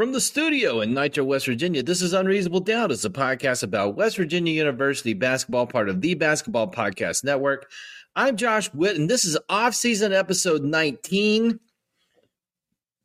from 0.00 0.12
the 0.12 0.20
studio 0.22 0.80
in 0.80 0.94
Nitro, 0.94 1.24
West 1.24 1.44
Virginia. 1.44 1.82
This 1.82 2.00
is 2.00 2.14
Unreasonable 2.14 2.60
Doubt. 2.60 2.90
It's 2.90 3.04
a 3.04 3.10
podcast 3.10 3.62
about 3.62 3.96
West 3.96 4.16
Virginia 4.16 4.50
University 4.50 5.12
basketball, 5.12 5.66
part 5.66 5.90
of 5.90 6.00
the 6.00 6.14
Basketball 6.14 6.70
Podcast 6.70 7.22
Network. 7.22 7.70
I'm 8.16 8.38
Josh 8.38 8.72
Witt, 8.72 8.96
and 8.96 9.10
this 9.10 9.26
is 9.26 9.36
off-season 9.50 10.14
episode 10.14 10.62
19. 10.62 11.60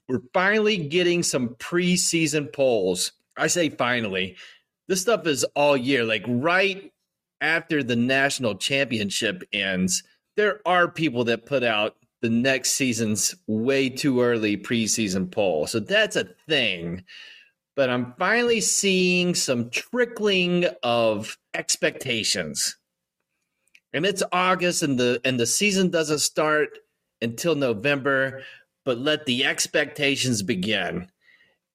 We're 0.07 0.21
finally 0.33 0.77
getting 0.77 1.21
some 1.21 1.49
preseason 1.55 2.53
polls. 2.53 3.11
I 3.35 3.47
say 3.47 3.71
finally. 3.71 4.37
This 4.87 5.01
stuff 5.01 5.27
is 5.27 5.43
all 5.53 5.75
year, 5.75 6.05
like 6.05 6.23
right 6.25 6.93
after 7.41 7.83
the 7.83 7.97
national 7.97 8.55
championship 8.55 9.43
ends. 9.51 10.01
There 10.37 10.61
are 10.65 10.87
people 10.89 11.25
that 11.25 11.45
put 11.45 11.63
out 11.63 11.97
the 12.25 12.31
next 12.31 12.71
season's 12.71 13.35
way 13.45 13.87
too 13.87 14.19
early 14.19 14.57
preseason 14.57 15.29
poll. 15.29 15.67
So 15.67 15.79
that's 15.79 16.15
a 16.15 16.29
thing. 16.49 17.03
But 17.75 17.91
I'm 17.91 18.15
finally 18.17 18.61
seeing 18.61 19.35
some 19.35 19.69
trickling 19.69 20.65
of 20.81 21.37
expectations. 21.53 22.77
And 23.93 24.07
it's 24.07 24.23
August 24.31 24.81
and 24.81 24.99
the 24.99 25.21
and 25.23 25.39
the 25.39 25.45
season 25.45 25.91
doesn't 25.91 26.19
start 26.19 26.79
until 27.21 27.53
November, 27.53 28.41
but 28.85 28.97
let 28.97 29.27
the 29.27 29.45
expectations 29.45 30.41
begin. 30.41 31.07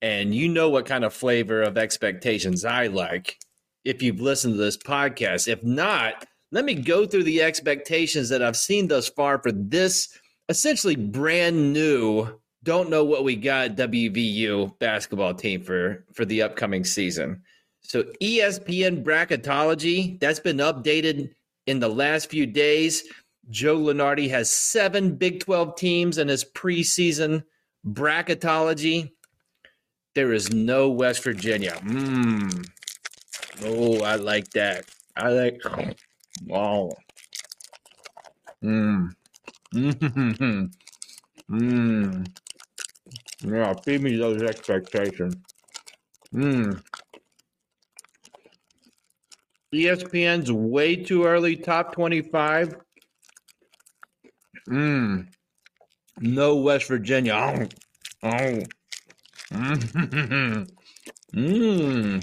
And 0.03 0.35
you 0.35 0.49
know 0.49 0.69
what 0.69 0.87
kind 0.87 1.05
of 1.05 1.15
flavor 1.15 1.63
of 1.63 1.79
expectations 1.79 2.65
I 2.65 2.89
like 2.89 3.39
if 3.85 4.03
you've 4.03 4.21
listened 4.21 4.55
to 4.55 4.59
this 4.59 4.77
podcast. 4.77 5.47
If 5.47 5.63
not, 5.63 6.27
let 6.51 6.65
me 6.65 6.75
go 6.75 7.07
through 7.07 7.23
the 7.23 7.41
expectations 7.41 8.29
that 8.31 8.43
I've 8.43 8.57
seen 8.57 8.89
thus 8.89 9.09
far 9.09 9.41
for 9.41 9.53
this 9.53 10.20
essentially 10.51 10.97
brand 10.97 11.73
new 11.73 12.29
don't 12.63 12.91
know 12.91 13.05
what 13.05 13.25
we 13.25 13.37
got 13.37 13.77
WVU 13.77 14.79
basketball 14.81 15.33
team 15.33 15.63
for 15.63 16.05
for 16.13 16.27
the 16.27 16.43
upcoming 16.43 16.85
season. 16.85 17.43
So 17.81 18.03
ESPN 18.21 19.03
bracketology 19.03 20.21
that's 20.21 20.41
been 20.41 20.59
updated 20.59 21.31
in 21.67 21.79
the 21.81 21.89
last 21.89 22.29
few 22.29 22.47
days. 22.47 23.05
Joe 23.49 23.79
Lunardi 23.79 24.29
has 24.29 24.51
seven 24.51 25.17
Big 25.17 25.41
12 25.41 25.77
teams 25.77 26.19
in 26.19 26.29
his 26.29 26.45
preseason 26.45 27.45
bracketology. 27.87 29.13
There 30.15 30.33
is 30.33 30.53
no 30.53 30.91
West 30.91 31.25
Virginia. 31.25 31.73
Mm. 31.83 32.69
Oh, 33.65 34.03
I 34.03 34.17
like 34.17 34.51
that. 34.51 34.85
I 35.17 35.29
like. 35.31 35.63
Wow. 36.47 36.97
Mm. 38.63 39.15
Mm-hmm. 39.75 40.65
Mm. 41.51 42.27
Yeah, 43.43 43.75
feed 43.85 44.03
me 44.03 44.17
those 44.17 44.43
expectations. 44.43 45.37
Mm. 46.35 46.83
ESPN's 49.75 50.51
way 50.53 50.97
too 50.97 51.25
early 51.25 51.57
top 51.57 51.93
25. 51.93 52.77
Mm. 54.69 55.27
No 56.19 56.57
West 56.57 56.89
Virginia. 56.89 57.35
Oh. 57.35 57.69
Oh. 58.23 58.63
Mm. 59.53 60.71
Mm. 61.35 62.23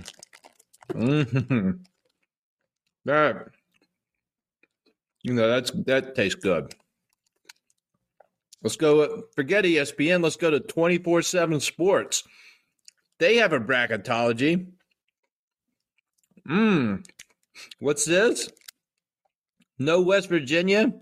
Mm. 0.94 1.80
That 3.06 3.48
you 5.24 5.34
know 5.34 5.48
that's 5.50 5.72
that 5.86 6.16
tastes 6.16 6.36
good. 6.36 6.74
Let's 8.64 8.76
go, 8.76 9.02
uh, 9.02 9.22
forget 9.36 9.66
ESPN. 9.66 10.24
Let's 10.24 10.36
go 10.36 10.50
to 10.50 10.60
24 10.60 11.22
7 11.22 11.60
Sports. 11.60 12.24
They 13.20 13.38
have 13.38 13.54
a 13.54 13.60
bracketology. 13.60 14.68
Mmm. 16.48 17.06
What's 17.80 18.06
this? 18.06 18.50
No 19.80 20.02
West 20.02 20.30
Virginia? 20.30 20.94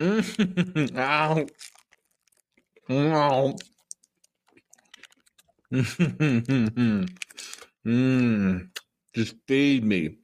Mm. 0.00 0.96
Ow. 0.98 1.46
Ow. 2.90 3.56
Mmm. 7.86 8.68
Just 9.14 9.36
feed 9.46 9.84
me. 9.84 10.16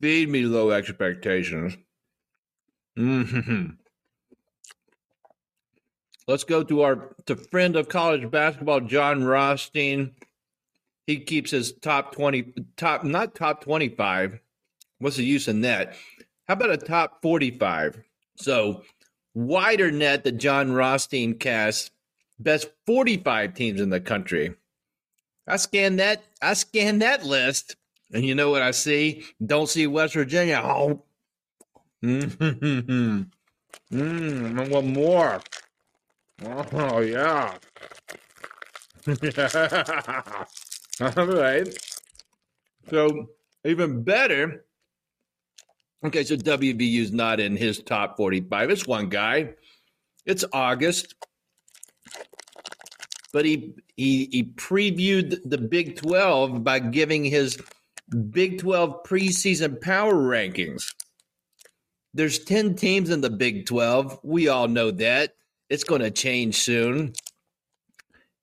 Feed 0.00 0.28
me 0.28 0.42
low 0.42 0.70
expectations. 0.70 1.76
Mmm. 2.98 3.76
Let's 6.28 6.44
go 6.44 6.62
to 6.62 6.82
our 6.82 7.16
to 7.24 7.36
friend 7.36 7.74
of 7.74 7.88
college 7.88 8.30
basketball, 8.30 8.80
Jon 8.80 9.24
Rothstein. 9.24 10.12
He 11.06 11.20
keeps 11.20 11.50
his 11.50 11.72
top 11.72 12.12
20, 12.12 12.52
top, 12.76 13.02
not 13.02 13.34
top 13.34 13.64
25. 13.64 14.38
What's 14.98 15.16
the 15.16 15.24
use 15.24 15.48
in 15.48 15.62
that? 15.62 15.94
How 16.46 16.52
about 16.52 16.70
a 16.70 16.76
top 16.76 17.22
45? 17.22 18.02
So 18.36 18.82
wider 19.32 19.90
net 19.90 20.24
that 20.24 20.32
Jon 20.32 20.72
Rothstein 20.72 21.38
casts 21.38 21.90
best 22.38 22.68
45 22.86 23.54
teams 23.54 23.80
in 23.80 23.88
the 23.88 24.00
country. 24.00 24.54
I 25.46 25.56
scan 25.56 25.96
that, 25.96 26.22
I 26.42 26.52
scan 26.52 26.98
that 26.98 27.24
list, 27.24 27.76
and 28.12 28.22
you 28.22 28.34
know 28.34 28.50
what 28.50 28.60
I 28.60 28.72
see? 28.72 29.24
Don't 29.44 29.68
see 29.68 29.86
West 29.86 30.12
Virginia. 30.12 30.60
Oh. 30.62 31.04
Mm-hmm. 32.04 33.22
Mm, 33.90 34.60
I 34.60 34.68
want 34.68 34.86
more. 34.86 35.40
Oh 36.44 37.00
yeah. 37.00 37.54
All 41.00 41.26
right. 41.26 41.68
So 42.90 43.30
even 43.64 44.02
better. 44.02 44.64
Okay, 46.04 46.22
so 46.22 46.36
WVU's 46.36 47.10
not 47.12 47.40
in 47.40 47.56
his 47.56 47.82
top 47.82 48.16
45. 48.16 48.70
It's 48.70 48.86
one 48.86 49.08
guy. 49.08 49.54
It's 50.26 50.44
August. 50.52 51.14
But 53.32 53.44
he 53.44 53.74
he 53.96 54.28
he 54.30 54.44
previewed 54.44 55.38
the 55.44 55.58
Big 55.58 55.96
12 55.96 56.62
by 56.62 56.78
giving 56.78 57.24
his 57.24 57.58
Big 58.30 58.58
12 58.60 59.02
preseason 59.02 59.80
power 59.80 60.14
rankings. 60.14 60.94
There's 62.14 62.38
10 62.38 62.76
teams 62.76 63.10
in 63.10 63.20
the 63.20 63.30
Big 63.30 63.66
12. 63.66 64.20
We 64.22 64.48
all 64.48 64.68
know 64.68 64.90
that. 64.92 65.34
It's 65.70 65.84
going 65.84 66.00
to 66.00 66.10
change 66.10 66.56
soon. 66.56 67.12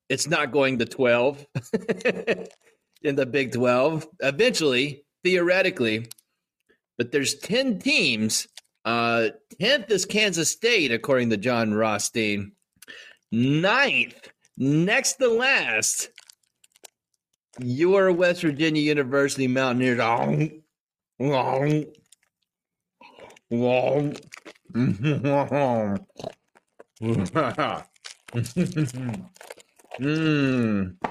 It's 0.08 0.28
not 0.28 0.52
going 0.52 0.78
to 0.78 0.84
12 0.84 1.44
in 3.02 3.16
the 3.16 3.26
Big 3.26 3.52
12. 3.52 4.06
Eventually, 4.20 5.04
theoretically, 5.24 6.06
but 6.96 7.10
there's 7.10 7.34
10 7.34 7.80
teams. 7.80 8.46
Uh, 8.84 9.30
10th 9.60 9.90
is 9.90 10.04
Kansas 10.04 10.50
State, 10.50 10.92
according 10.92 11.30
to 11.30 11.36
Jon 11.36 11.74
Rothstein. 11.74 12.52
Ninth, 13.32 14.30
next 14.56 15.14
to 15.14 15.28
last, 15.28 16.10
your 17.58 18.12
West 18.12 18.42
Virginia 18.42 18.82
University 18.82 19.48
Mountaineers. 19.48 19.98
Mmm. 30.00 30.96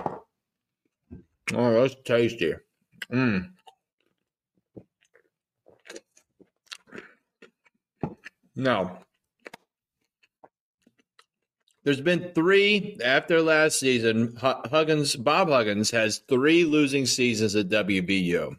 Oh, 1.53 1.79
that's 1.79 1.95
tasty. 2.03 2.55
Mmm. 3.11 3.51
Now, 8.55 8.99
there's 11.83 12.01
been 12.01 12.31
three 12.33 12.97
after 13.03 13.43
last 13.43 13.79
season. 13.79 14.35
Huggins, 14.37 15.15
Bob 15.15 15.49
Huggins 15.49 15.91
has 15.91 16.17
three 16.27 16.65
losing 16.65 17.05
seasons 17.05 17.55
at 17.55 17.69
WVU. 17.69 18.55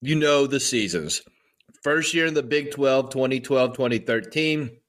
You 0.00 0.14
know 0.14 0.46
the 0.46 0.60
seasons. 0.60 1.20
First 1.82 2.14
year 2.14 2.24
in 2.24 2.32
the 2.32 2.42
Big 2.42 2.70
12, 2.70 3.10
2012, 3.10 3.74
2013. 3.74 4.79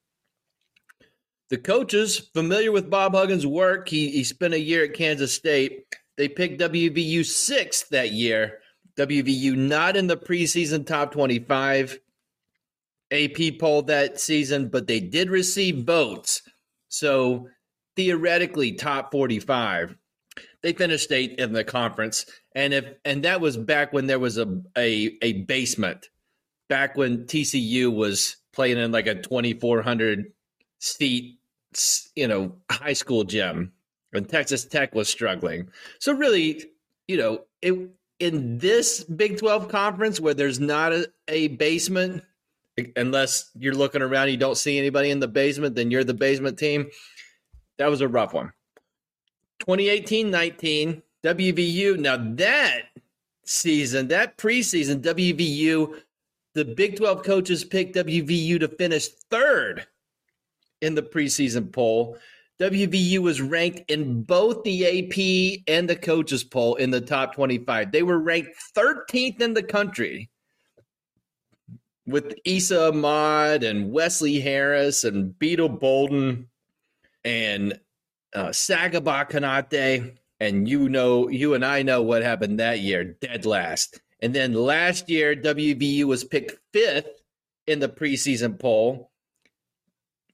The 1.51 1.57
coaches, 1.57 2.17
familiar 2.33 2.71
with 2.71 2.89
Bob 2.89 3.13
Huggins' 3.13 3.45
work, 3.45 3.89
he, 3.89 4.09
he 4.09 4.23
spent 4.23 4.53
a 4.53 4.59
year 4.59 4.85
at 4.85 4.93
Kansas 4.93 5.33
State. 5.33 5.83
They 6.15 6.29
picked 6.29 6.61
WVU 6.61 7.25
sixth 7.25 7.89
that 7.89 8.13
year, 8.13 8.59
WVU 8.95 9.57
not 9.57 9.97
in 9.97 10.07
the 10.07 10.15
preseason 10.15 10.87
top 10.87 11.11
25 11.11 11.99
AP 13.11 13.59
poll 13.59 13.81
that 13.81 14.17
season, 14.17 14.69
but 14.69 14.87
they 14.87 15.01
did 15.01 15.29
receive 15.29 15.83
votes. 15.83 16.41
So 16.87 17.49
theoretically, 17.97 18.71
top 18.71 19.11
45. 19.11 19.97
They 20.63 20.71
finished 20.71 21.11
eighth 21.11 21.37
in 21.37 21.51
the 21.51 21.65
conference, 21.65 22.27
and 22.55 22.73
if 22.73 22.85
and 23.03 23.23
that 23.25 23.41
was 23.41 23.57
back 23.57 23.91
when 23.91 24.07
there 24.07 24.19
was 24.19 24.37
a 24.37 24.61
a, 24.77 25.17
a 25.21 25.41
basement, 25.41 26.07
back 26.69 26.95
when 26.95 27.25
TCU 27.25 27.93
was 27.93 28.37
playing 28.53 28.77
in 28.77 28.93
like 28.93 29.07
a 29.07 29.15
2,400 29.15 30.31
seat, 30.79 31.39
you 32.15 32.27
know, 32.27 32.55
high 32.69 32.93
school 32.93 33.23
gym, 33.23 33.71
and 34.13 34.27
Texas 34.27 34.65
Tech 34.65 34.93
was 34.93 35.09
struggling. 35.09 35.69
So 35.99 36.13
really, 36.13 36.65
you 37.07 37.17
know, 37.17 37.45
it 37.61 37.89
in 38.21 38.59
this 38.59 39.03
Big 39.03 39.39
12 39.39 39.67
conference 39.67 40.19
where 40.19 40.35
there's 40.35 40.59
not 40.59 40.93
a, 40.93 41.07
a 41.27 41.47
basement, 41.49 42.23
unless 42.95 43.49
you're 43.57 43.73
looking 43.73 44.03
around, 44.03 44.29
you 44.29 44.37
don't 44.37 44.57
see 44.57 44.77
anybody 44.77 45.09
in 45.09 45.19
the 45.19 45.27
basement, 45.27 45.75
then 45.75 45.89
you're 45.89 46.03
the 46.03 46.13
basement 46.13 46.59
team. 46.59 46.87
That 47.77 47.89
was 47.89 48.01
a 48.01 48.07
rough 48.07 48.33
one. 48.33 48.53
2018 49.59 50.29
19, 50.29 51.01
WVU. 51.23 51.99
Now 51.99 52.17
that 52.35 52.83
season, 53.43 54.07
that 54.09 54.37
preseason, 54.37 55.01
WVU, 55.01 55.99
the 56.53 56.65
Big 56.65 56.97
12 56.97 57.23
coaches 57.23 57.65
picked 57.65 57.95
WVU 57.95 58.59
to 58.59 58.67
finish 58.67 59.07
third 59.07 59.87
in 60.81 60.95
the 60.95 61.03
preseason 61.03 61.71
poll. 61.71 62.17
WVU 62.59 63.19
was 63.19 63.41
ranked 63.41 63.89
in 63.89 64.23
both 64.23 64.63
the 64.63 64.85
AP 64.85 65.63
and 65.67 65.89
the 65.89 65.95
coaches 65.95 66.43
poll 66.43 66.75
in 66.75 66.91
the 66.91 67.01
top 67.01 67.33
25. 67.33 67.91
They 67.91 68.03
were 68.03 68.19
ranked 68.19 68.51
13th 68.75 69.41
in 69.41 69.53
the 69.53 69.63
country 69.63 70.29
with 72.05 72.35
Esa 72.45 72.89
Ahmad 72.89 73.63
and 73.63 73.91
Wesley 73.91 74.39
Harris 74.39 75.03
and 75.03 75.37
Beetle 75.37 75.69
Bolden 75.69 76.49
and 77.23 77.79
uh, 78.35 78.47
Sagaba 78.47 79.29
Konate. 79.29 80.17
And 80.39 80.67
you 80.67 80.89
know, 80.89 81.29
you 81.29 81.53
and 81.53 81.63
I 81.63 81.83
know 81.83 82.01
what 82.01 82.23
happened 82.23 82.59
that 82.59 82.79
year, 82.79 83.03
dead 83.03 83.45
last. 83.45 83.99
And 84.21 84.33
then 84.33 84.53
last 84.53 85.09
year, 85.09 85.35
WVU 85.35 86.05
was 86.05 86.23
picked 86.23 86.57
fifth 86.73 87.09
in 87.67 87.79
the 87.79 87.89
preseason 87.89 88.59
poll, 88.59 89.10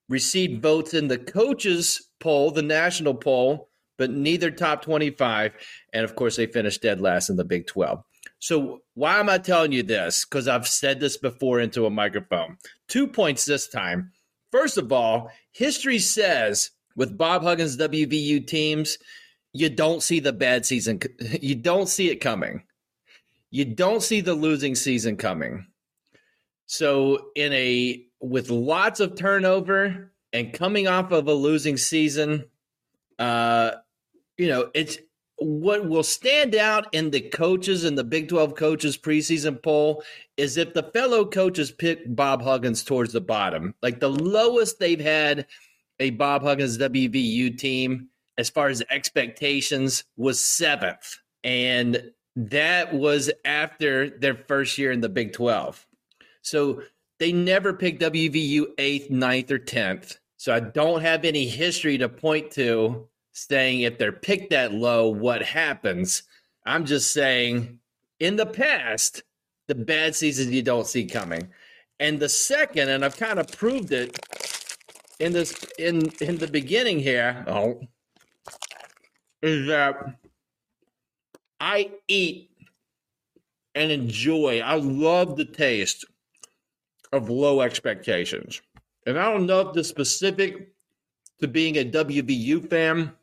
received 0.09 0.62
votes 0.62 0.94
in 0.94 1.07
the 1.07 1.18
coaches 1.18 2.09
poll, 2.19 2.51
the 2.51 2.62
national 2.62 3.13
poll, 3.13 3.69
but 3.98 4.12
neither 4.12 4.51
top 4.51 4.81
25. 4.81 5.54
And 5.94 6.04
of 6.04 6.15
course, 6.15 6.36
they 6.36 6.45
finished 6.48 6.81
dead 6.81 7.01
last 7.01 7.30
in 7.30 7.36
the 7.36 7.44
Big 7.44 7.68
12. 7.68 8.04
So, 8.39 8.81
why 8.94 9.19
am 9.19 9.30
I 9.30 9.38
telling 9.38 9.71
you 9.71 9.83
this? 9.83 10.25
Because 10.25 10.48
I've 10.48 10.68
said 10.68 11.00
this 11.00 11.18
before 11.18 11.59
into 11.59 11.86
a 11.86 11.89
microphone. 11.89 12.57
Two 12.88 13.07
points 13.07 13.45
this 13.45 13.68
time. 13.68 14.12
First 14.51 14.77
of 14.77 14.92
all, 14.92 15.31
history 15.51 16.00
says 16.00 16.71
with 16.95 17.18
Bob 17.18 17.44
Huggins' 17.44 17.77
WVU 17.77 18.45
teams, 18.45 18.98
you 19.54 19.69
don't 19.69 20.04
see 20.04 20.19
the 20.19 20.33
bad 20.33 20.65
season. 20.65 21.00
You 21.42 21.56
don't 21.56 21.89
see 21.89 22.09
it 22.09 22.18
coming. 22.18 22.63
You 23.50 23.65
don't 23.65 24.04
see 24.04 24.21
the 24.21 24.36
losing 24.36 24.75
season 24.75 25.18
coming. 25.18 25.65
So, 26.68 27.30
in 27.36 27.54
a 27.54 28.06
with 28.19 28.49
lots 28.49 28.99
of 28.99 29.15
turnover 29.15 30.11
and 30.33 30.53
coming 30.53 30.87
off 30.87 31.11
of 31.11 31.27
a 31.27 31.33
losing 31.33 31.77
season, 31.77 32.45
uh, 33.19 33.71
you 34.37 34.47
know, 34.47 34.69
it's 34.73 34.97
what 35.39 35.87
will 35.87 36.03
stand 36.03 36.55
out 36.55 36.93
in 36.93 37.11
the 37.11 37.21
coaches 37.21 37.83
and 37.83 37.97
the 37.97 38.03
Big 38.03 38.27
12 38.27 38.55
coaches 38.55 38.97
preseason 38.97 39.61
poll 39.61 40.03
is 40.35 40.57
if 40.57 40.73
the 40.73 40.83
fellow 40.83 41.25
coaches 41.25 41.71
pick 41.71 42.03
Bob 42.15 42.41
Huggins 42.41 42.83
towards 42.83 43.13
the 43.13 43.21
bottom, 43.21 43.75
like 43.81 43.99
the 43.99 44.09
lowest 44.09 44.79
they've 44.79 44.99
had 44.99 45.45
a 45.99 46.09
Bob 46.11 46.41
Huggins 46.41 46.77
WVU 46.77 47.57
team 47.57 48.09
as 48.37 48.49
far 48.49 48.67
as 48.69 48.83
expectations 48.89 50.03
was 50.15 50.43
seventh. 50.43 51.19
And 51.43 52.11
that 52.35 52.93
was 52.93 53.31
after 53.45 54.09
their 54.09 54.35
first 54.35 54.77
year 54.77 54.91
in 54.91 55.01
the 55.01 55.09
Big 55.09 55.33
12. 55.33 55.85
So 56.41 56.81
they 57.19 57.31
never 57.31 57.73
picked 57.73 58.01
WVU 58.01 58.67
eighth, 58.77 59.09
ninth, 59.09 59.51
or 59.51 59.59
10th. 59.59 60.17
So 60.37 60.53
I 60.53 60.59
don't 60.59 61.01
have 61.01 61.25
any 61.25 61.47
history 61.47 61.97
to 61.97 62.09
point 62.09 62.51
to 62.51 63.07
saying 63.31 63.81
if 63.81 63.97
they're 63.97 64.11
picked 64.11 64.51
that 64.51 64.73
low, 64.73 65.09
what 65.09 65.41
happens. 65.41 66.23
I'm 66.65 66.85
just 66.85 67.13
saying 67.13 67.79
in 68.19 68.35
the 68.35 68.45
past, 68.45 69.23
the 69.67 69.75
bad 69.75 70.15
seasons 70.15 70.51
you 70.51 70.61
don't 70.61 70.87
see 70.87 71.05
coming. 71.05 71.49
And 71.99 72.19
the 72.19 72.29
second, 72.29 72.89
and 72.89 73.03
I've 73.03 73.17
kind 73.17 73.39
of 73.39 73.51
proved 73.51 73.91
it 73.91 74.19
in 75.19 75.33
this 75.33 75.55
in 75.79 76.11
in 76.21 76.37
the 76.37 76.47
beginning 76.47 76.99
here, 76.99 77.43
oh, 77.47 77.81
is 79.41 79.67
that 79.67 80.17
I 81.59 81.91
eat 82.07 82.51
and 83.73 83.91
enjoy. 83.91 84.59
I 84.59 84.75
love 84.75 85.37
the 85.37 85.45
taste 85.45 86.05
of 87.13 87.30
low 87.30 87.62
expectations. 87.62 88.62
And 89.06 89.18
I 89.18 89.31
don't 89.31 89.45
know 89.45 89.62
if 89.62 89.74
the 89.74 89.83
specific 89.83 90.74
to 91.39 91.48
being 91.48 91.77
a 91.77 91.86
WVU 91.86 92.69
fan 92.69 93.13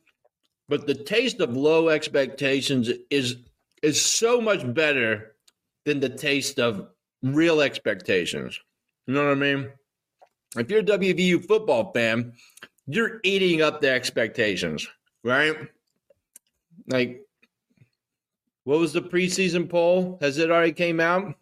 but 0.69 0.87
the 0.87 0.95
taste 0.95 1.41
of 1.41 1.57
low 1.57 1.89
expectations 1.89 2.91
is 3.11 3.37
is 3.83 4.01
so 4.01 4.41
much 4.41 4.73
better 4.73 5.37
than 5.85 6.01
the 6.01 6.09
taste 6.09 6.59
of 6.59 6.89
real 7.23 7.61
expectations. 7.61 8.59
You 9.07 9.15
know 9.15 9.25
what 9.25 9.33
I 9.33 9.35
mean? 9.35 9.71
If 10.57 10.71
you're 10.71 10.81
a 10.81 10.85
WVU 10.85 11.45
football 11.47 11.93
fan, 11.93 12.33
you're 12.87 13.21
eating 13.25 13.61
up 13.61 13.81
the 13.81 13.91
expectations, 13.91 14.89
right? 15.23 15.57
Like, 16.87 17.21
what 18.63 18.79
was 18.79 18.95
the 18.95 19.03
preseason 19.03 19.69
poll? 19.69 20.17
Has 20.23 20.39
it 20.39 20.51
already 20.51 20.73
came 20.73 21.01
out? 21.01 21.35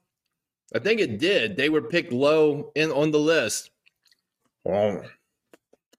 I 0.74 0.78
think 0.78 1.00
it 1.00 1.18
did. 1.18 1.56
They 1.56 1.68
were 1.68 1.82
picked 1.82 2.12
low 2.12 2.72
in 2.74 2.90
on 2.90 3.10
the 3.10 3.18
list. 3.18 3.70
Oh. 4.66 5.02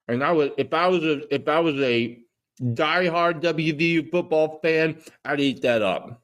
And 0.07 0.23
I 0.23 0.31
was 0.31 0.49
if 0.57 0.73
I 0.73 0.87
was 0.87 1.03
a 1.03 1.33
if 1.33 1.47
I 1.47 1.59
was 1.59 1.75
a 1.79 2.23
diehard 2.61 3.42
WVU 3.42 4.11
football 4.11 4.59
fan, 4.61 5.01
I'd 5.25 5.39
eat 5.39 5.61
that 5.63 5.81
up. 5.81 6.21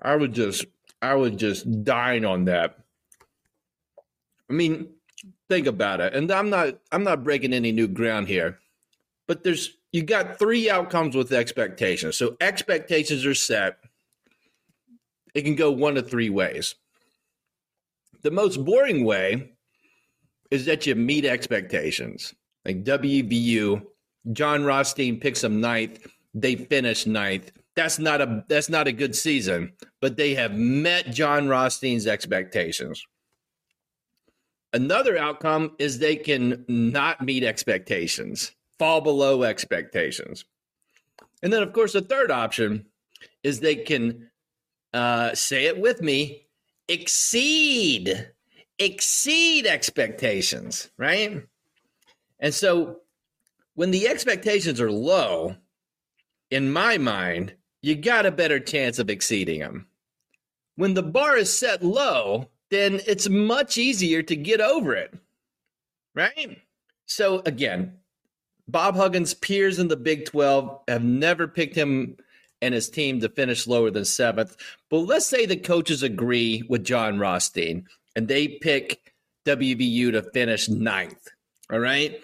I 0.00 0.16
would 0.16 0.34
just, 0.34 0.66
I 1.00 1.14
would 1.14 1.38
just 1.38 1.84
dine 1.84 2.24
on 2.24 2.44
that. 2.46 2.78
I 4.50 4.52
mean, 4.52 4.88
think 5.48 5.66
about 5.66 6.00
it. 6.00 6.14
And 6.14 6.30
I'm 6.30 6.50
not, 6.50 6.78
I'm 6.90 7.04
not 7.04 7.24
breaking 7.24 7.52
any 7.52 7.72
new 7.72 7.88
ground 7.88 8.28
here, 8.28 8.58
but 9.26 9.44
there's, 9.44 9.76
you 9.92 10.02
got 10.02 10.38
three 10.38 10.68
outcomes 10.68 11.14
with 11.14 11.32
expectations. 11.32 12.16
So 12.16 12.36
expectations 12.40 13.24
are 13.24 13.34
set. 13.34 13.78
It 15.34 15.42
can 15.42 15.54
go 15.54 15.70
one 15.70 15.96
of 15.96 16.10
three 16.10 16.30
ways. 16.30 16.74
The 18.22 18.30
most 18.30 18.64
boring 18.64 19.04
way 19.04 19.52
is 20.50 20.66
that 20.66 20.86
you 20.86 20.94
meet 20.94 21.24
expectations. 21.24 22.34
Like 22.64 22.84
WVU 22.84 23.84
Jon 24.32 24.64
Rothstein 24.64 25.18
picks 25.18 25.40
them 25.40 25.60
ninth. 25.60 26.06
They 26.34 26.54
finish 26.54 27.06
ninth. 27.06 27.50
That's 27.74 27.98
not 27.98 28.20
a 28.20 28.44
that's 28.48 28.68
not 28.68 28.86
a 28.86 28.92
good 28.92 29.16
season, 29.16 29.72
but 30.00 30.16
they 30.16 30.34
have 30.34 30.54
met 30.54 31.10
Jon 31.10 31.48
Rothstein's 31.48 32.06
expectations. 32.06 33.04
Another 34.74 35.18
outcome 35.18 35.72
is 35.78 35.98
they 35.98 36.16
can 36.16 36.64
not 36.68 37.20
meet 37.20 37.44
expectations, 37.44 38.52
fall 38.78 39.00
below 39.00 39.42
expectations. 39.42 40.44
And 41.42 41.52
then, 41.52 41.62
of 41.62 41.72
course, 41.72 41.92
the 41.92 42.00
third 42.00 42.30
option 42.30 42.86
is 43.42 43.60
they 43.60 43.76
can 43.76 44.30
uh, 44.94 45.34
say 45.34 45.66
it 45.66 45.78
with 45.78 46.00
me 46.00 46.41
exceed, 46.88 48.30
exceed 48.78 49.66
expectations, 49.66 50.90
right? 50.96 51.42
And 52.40 52.52
so 52.52 52.98
when 53.74 53.90
the 53.90 54.08
expectations 54.08 54.80
are 54.80 54.90
low, 54.90 55.56
in 56.50 56.70
my 56.70 56.98
mind, 56.98 57.54
you 57.80 57.96
got 57.96 58.26
a 58.26 58.30
better 58.30 58.60
chance 58.60 58.98
of 58.98 59.10
exceeding 59.10 59.60
them. 59.60 59.86
When 60.76 60.94
the 60.94 61.02
bar 61.02 61.36
is 61.36 61.56
set 61.56 61.82
low, 61.82 62.48
then 62.70 63.00
it's 63.06 63.28
much 63.28 63.78
easier 63.78 64.22
to 64.22 64.36
get 64.36 64.60
over 64.60 64.94
it. 64.94 65.14
Right? 66.14 66.60
So, 67.06 67.42
again, 67.46 67.96
Bob 68.68 68.94
Huggins' 68.96 69.34
peers 69.34 69.78
in 69.78 69.88
the 69.88 69.96
Big 69.96 70.26
12 70.26 70.80
have 70.88 71.02
never 71.02 71.48
picked 71.48 71.74
him 71.74 72.16
and 72.62 72.72
his 72.72 72.88
team 72.88 73.20
to 73.20 73.28
finish 73.28 73.66
lower 73.66 73.90
than 73.90 74.06
seventh. 74.06 74.56
But 74.88 75.00
let's 75.00 75.26
say 75.26 75.44
the 75.44 75.56
coaches 75.56 76.02
agree 76.02 76.62
with 76.68 76.84
Jon 76.84 77.18
Rothstein 77.18 77.86
and 78.16 78.28
they 78.28 78.48
pick 78.48 79.12
WVU 79.44 80.12
to 80.12 80.22
finish 80.22 80.68
ninth. 80.68 81.28
All 81.70 81.80
right 81.80 82.18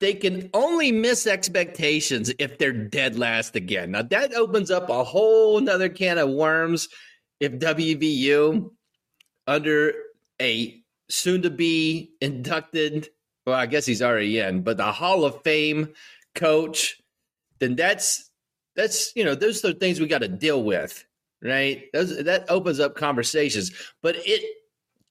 they 0.00 0.14
can 0.14 0.48
only 0.54 0.92
miss 0.92 1.26
expectations 1.26 2.32
if 2.38 2.58
they're 2.58 2.72
dead 2.72 3.18
last 3.18 3.56
again. 3.56 3.90
Now 3.90 4.02
that 4.02 4.34
opens 4.34 4.70
up 4.70 4.88
a 4.88 5.04
whole 5.04 5.60
nother 5.60 5.88
can 5.88 6.18
of 6.18 6.30
worms. 6.30 6.88
if 7.40 7.52
WVU 7.52 8.70
under 9.46 9.92
a 10.40 10.80
soon 11.08 11.42
to 11.42 11.50
be 11.50 12.12
inducted, 12.20 13.08
well, 13.46 13.56
I 13.56 13.66
guess 13.66 13.86
he's 13.86 14.02
already 14.02 14.38
in, 14.38 14.62
but 14.62 14.76
the 14.76 14.92
Hall 14.92 15.24
of 15.24 15.42
Fame 15.42 15.94
coach, 16.34 17.00
then 17.60 17.76
that's 17.76 18.27
that's 18.78 19.12
you 19.16 19.24
know 19.24 19.34
those 19.34 19.62
are 19.64 19.72
things 19.72 20.00
we 20.00 20.06
got 20.06 20.20
to 20.20 20.28
deal 20.28 20.62
with, 20.62 21.04
right? 21.42 21.82
Those, 21.92 22.22
that 22.22 22.48
opens 22.48 22.78
up 22.78 22.94
conversations, 22.94 23.72
but 24.02 24.14
it 24.18 24.42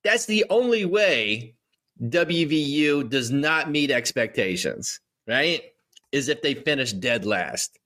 that's 0.04 0.26
the 0.26 0.46
only 0.50 0.86
way 0.86 1.54
WVU 2.02 3.10
does 3.10 3.30
not 3.30 3.70
meet 3.70 3.92
expectations, 3.92 5.02
right? 5.28 5.62
Is 6.14 6.30
if 6.30 6.42
they 6.42 6.54
finish 6.54 6.94
dead 6.94 7.26
last 7.26 7.78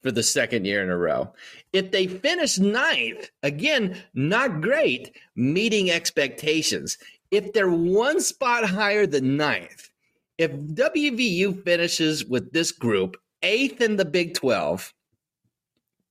for 0.00 0.12
the 0.12 0.22
second 0.22 0.64
year 0.64 0.82
in 0.82 0.90
a 0.90 0.96
row. 0.96 1.32
If 1.72 1.90
they 1.90 2.06
finish 2.06 2.58
ninth, 2.58 3.30
again, 3.42 4.00
not 4.14 4.60
great, 4.60 5.14
meeting 5.34 5.90
expectations. 5.90 6.96
If 7.32 7.52
they're 7.52 7.68
one 7.70 8.20
spot 8.20 8.64
higher 8.64 9.06
than 9.06 9.36
ninth, 9.36 9.90
if 10.38 10.52
WVU 10.52 11.64
finishes 11.64 12.24
with 12.24 12.52
this 12.52 12.72
group 12.72 13.16
eighth 13.42 13.80
in 13.80 13.96
the 13.96 14.04
Big 14.04 14.34
12, 14.34 14.94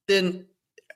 then 0.09 0.45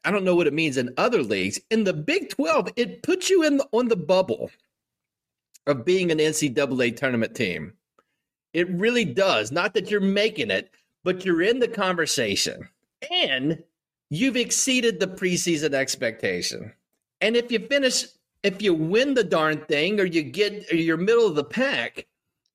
I 0.04 0.12
don't 0.12 0.26
know 0.26 0.36
what 0.36 0.48
it 0.48 0.54
means 0.54 0.78
in 0.78 0.94
other 0.98 1.24
leagues. 1.24 1.60
In 1.70 1.86
the 1.86 1.94
Big 1.94 2.30
12, 2.30 2.70
it 2.76 3.04
puts 3.04 3.30
you 3.30 3.44
in 3.44 3.58
the, 3.58 3.68
on 3.72 3.88
the 3.88 3.96
bubble 3.96 4.52
of 5.66 5.86
being 5.86 6.12
an 6.12 6.18
NCAA 6.18 6.98
tournament 6.98 7.36
team. 7.36 7.74
It 8.54 8.70
really 8.70 9.06
does. 9.06 9.52
Not 9.52 9.74
that 9.74 9.90
you're 9.90 10.02
making 10.02 10.52
it, 10.52 10.72
but 11.04 11.24
you're 11.24 11.42
in 11.42 11.60
the 11.60 11.68
conversation 11.68 12.68
and 13.10 13.64
you've 14.10 14.36
exceeded 14.38 15.00
the 15.00 15.08
preseason 15.08 15.74
expectation. 15.74 16.74
And 17.22 17.36
if 17.36 17.52
you 17.52 17.60
finish, 17.60 18.06
if 18.44 18.62
you 18.62 18.74
win 18.74 19.14
the 19.14 19.24
darn 19.24 19.60
thing 19.66 20.00
or 20.00 20.06
you 20.06 20.22
get, 20.24 20.72
or 20.72 20.76
you're 20.76 20.98
middle 20.98 21.26
of 21.26 21.36
the 21.36 21.44
pack, 21.44 22.06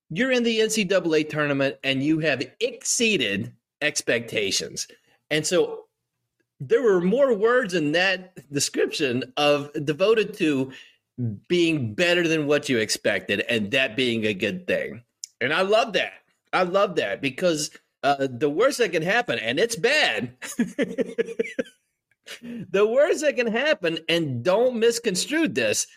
you're 0.09 0.31
in 0.31 0.43
the 0.43 0.59
NCAA 0.59 1.29
tournament 1.29 1.77
and 1.83 2.03
you 2.03 2.19
have 2.19 2.43
exceeded 2.59 3.51
expectations. 3.81 4.87
And 5.31 5.45
so 5.45 5.85
there 6.59 6.81
were 6.81 7.01
more 7.01 7.33
words 7.33 7.73
in 7.73 7.93
that 7.93 8.37
description 8.51 9.23
of 9.37 9.71
devoted 9.85 10.33
to 10.35 10.71
being 11.47 11.93
better 11.93 12.27
than 12.27 12.47
what 12.47 12.69
you 12.69 12.77
expected 12.77 13.41
and 13.41 13.71
that 13.71 13.95
being 13.95 14.25
a 14.25 14.33
good 14.33 14.67
thing. 14.67 15.03
And 15.41 15.53
I 15.53 15.61
love 15.61 15.93
that. 15.93 16.13
I 16.51 16.63
love 16.63 16.95
that 16.95 17.21
because 17.21 17.71
uh, 18.03 18.27
the 18.29 18.49
worst 18.49 18.79
that 18.79 18.91
can 18.91 19.03
happen, 19.03 19.39
and 19.39 19.59
it's 19.59 19.75
bad. 19.75 20.35
the 22.41 22.87
worst 22.87 23.21
that 23.21 23.35
can 23.35 23.47
happen, 23.47 23.99
and 24.07 24.43
don't 24.43 24.79
misconstrue 24.79 25.47
this, 25.47 25.87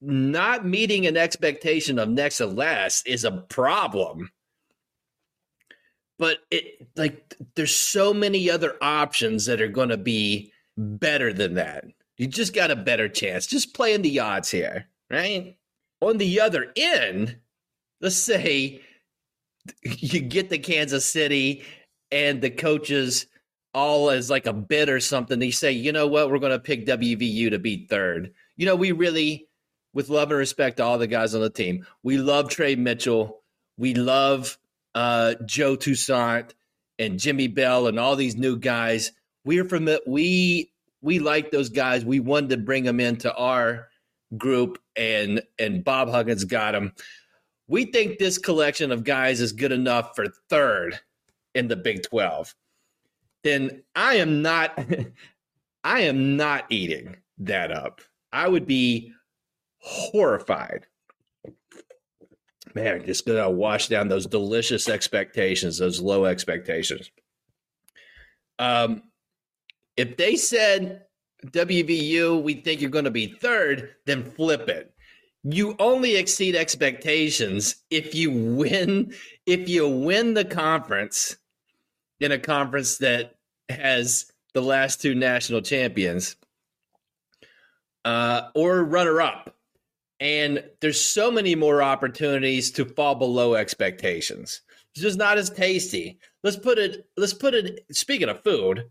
not 0.00 0.66
meeting 0.66 1.06
an 1.06 1.16
expectation 1.16 1.98
of 1.98 2.08
next 2.08 2.36
to 2.38 2.46
last 2.46 3.06
is 3.06 3.24
a 3.24 3.32
problem. 3.32 4.30
But 6.18 6.38
it 6.50 6.88
like 6.96 7.36
there's 7.54 7.74
so 7.74 8.12
many 8.12 8.50
other 8.50 8.76
options 8.82 9.46
that 9.46 9.60
are 9.60 9.68
going 9.68 9.90
to 9.90 9.96
be 9.96 10.52
better 10.76 11.32
than 11.32 11.54
that. 11.54 11.84
You 12.16 12.26
just 12.26 12.54
got 12.54 12.70
a 12.70 12.76
better 12.76 13.08
chance. 13.08 13.46
Just 13.46 13.74
playing 13.74 14.02
the 14.02 14.18
odds 14.18 14.50
here, 14.50 14.86
right? 15.10 15.56
On 16.00 16.18
the 16.18 16.40
other 16.40 16.72
end, 16.76 17.36
let's 18.00 18.16
say 18.16 18.80
you 19.84 20.20
get 20.20 20.50
to 20.50 20.58
Kansas 20.58 21.04
City 21.04 21.62
and 22.10 22.40
the 22.40 22.50
coaches 22.50 23.26
all 23.74 24.10
as 24.10 24.30
like 24.30 24.46
a 24.46 24.52
bid 24.52 24.88
or 24.88 25.00
something. 25.00 25.38
They 25.38 25.50
say, 25.50 25.72
you 25.72 25.92
know 25.92 26.06
what, 26.06 26.30
we're 26.30 26.38
going 26.38 26.52
to 26.52 26.58
pick 26.58 26.86
WVU 26.86 27.50
to 27.50 27.58
be 27.58 27.86
third. 27.86 28.32
You 28.56 28.66
know, 28.66 28.76
we 28.76 28.92
really, 28.92 29.46
with 29.92 30.08
love 30.08 30.30
and 30.30 30.38
respect 30.38 30.78
to 30.78 30.84
all 30.84 30.98
the 30.98 31.06
guys 31.06 31.34
on 31.34 31.40
the 31.40 31.50
team, 31.50 31.86
we 32.02 32.18
love 32.18 32.48
Tre 32.48 32.74
Mitchell. 32.74 33.42
We 33.76 33.94
love 33.94 34.58
uh, 34.94 35.34
Joe 35.46 35.76
Toussaint 35.76 36.54
and 36.98 37.18
Jimmy 37.18 37.48
Bell 37.48 37.86
and 37.86 37.98
all 37.98 38.16
these 38.16 38.36
new 38.36 38.56
guys. 38.58 39.12
We're 39.44 39.64
from 39.64 39.84
the, 39.86 40.02
we 40.06 40.72
we 41.00 41.18
like 41.18 41.50
those 41.50 41.68
guys. 41.68 42.04
We 42.04 42.20
wanted 42.20 42.50
to 42.50 42.56
bring 42.58 42.84
them 42.84 43.00
into 43.00 43.34
our 43.34 43.88
group, 44.36 44.78
and 44.96 45.42
and 45.58 45.84
Bob 45.84 46.08
Huggins 46.08 46.44
got 46.44 46.72
them. 46.72 46.92
We 47.66 47.84
think 47.86 48.18
this 48.18 48.38
collection 48.38 48.92
of 48.92 49.04
guys 49.04 49.40
is 49.40 49.52
good 49.52 49.72
enough 49.72 50.16
for 50.16 50.26
third 50.48 50.98
in 51.54 51.68
the 51.68 51.76
Big 51.76 52.02
Twelve. 52.02 52.54
Then 53.44 53.82
I 53.94 54.16
am 54.16 54.42
not. 54.42 54.78
I 55.84 56.00
am 56.00 56.36
not 56.36 56.66
eating 56.70 57.16
that 57.38 57.70
up. 57.70 58.00
I 58.32 58.48
would 58.48 58.66
be 58.66 59.12
horrified. 59.78 60.86
Man, 62.74 63.04
just 63.04 63.26
gonna 63.26 63.50
wash 63.50 63.88
down 63.88 64.08
those 64.08 64.26
delicious 64.26 64.88
expectations, 64.88 65.78
those 65.78 66.00
low 66.00 66.24
expectations. 66.24 67.10
Um, 68.58 69.02
if 69.96 70.16
they 70.16 70.36
said 70.36 71.04
WVU, 71.46 72.42
we 72.42 72.54
think 72.54 72.80
you're 72.80 72.90
to 73.04 73.10
be 73.10 73.28
third, 73.28 73.94
then 74.06 74.24
flip 74.24 74.68
it. 74.68 74.92
You 75.44 75.76
only 75.78 76.16
exceed 76.16 76.56
expectations 76.56 77.76
if 77.90 78.14
you 78.14 78.30
win 78.30 79.14
if 79.46 79.68
you 79.68 79.88
win 79.88 80.34
the 80.34 80.44
conference 80.44 81.36
in 82.20 82.32
a 82.32 82.38
conference 82.38 82.98
that 82.98 83.36
has 83.68 84.30
the 84.54 84.60
last 84.60 85.00
two 85.00 85.14
national 85.14 85.62
champions 85.62 86.36
uh, 88.04 88.48
or 88.54 88.82
runner 88.82 89.20
up. 89.20 89.54
And 90.20 90.64
there's 90.80 91.00
so 91.00 91.30
many 91.30 91.54
more 91.54 91.82
opportunities 91.82 92.70
to 92.72 92.84
fall 92.84 93.14
below 93.14 93.54
expectations. 93.54 94.62
It's 94.92 95.02
just 95.02 95.18
not 95.18 95.38
as 95.38 95.50
tasty. 95.50 96.18
Let's 96.42 96.56
put 96.56 96.78
it, 96.78 97.06
let's 97.16 97.34
put 97.34 97.54
it, 97.54 97.84
speaking 97.92 98.28
of 98.28 98.42
food, 98.42 98.84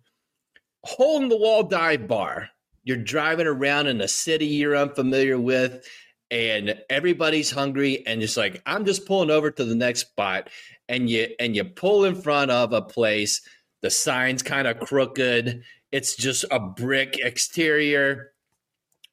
hole 0.84 1.22
in 1.22 1.28
the 1.28 1.38
wall 1.38 1.64
dive 1.64 2.08
bar. 2.08 2.50
You're 2.84 2.98
driving 2.98 3.48
around 3.48 3.88
in 3.88 4.00
a 4.00 4.08
city 4.08 4.46
you're 4.46 4.78
unfamiliar 4.78 5.38
with, 5.38 5.86
and 6.32 6.80
everybody's 6.90 7.52
hungry, 7.52 8.06
and 8.08 8.22
just 8.22 8.38
like 8.38 8.62
I'm 8.66 8.86
just 8.86 9.06
pulling 9.06 9.30
over 9.30 9.52
to 9.52 9.66
the 9.66 9.76
next 9.76 10.02
spot, 10.02 10.50
and 10.88 11.10
you 11.10 11.28
and 11.40 11.56
you 11.56 11.66
pull 11.66 12.06
in 12.06 12.16
front 12.16 12.52
of 12.52 12.72
a 12.72 12.82
place. 12.82 13.42
The 13.82 13.90
sign's 13.90 14.42
kind 14.42 14.68
of 14.68 14.80
crooked. 14.80 15.64
It's 15.92 16.16
just 16.16 16.46
a 16.50 16.60
brick 16.60 17.18
exterior, 17.18 18.32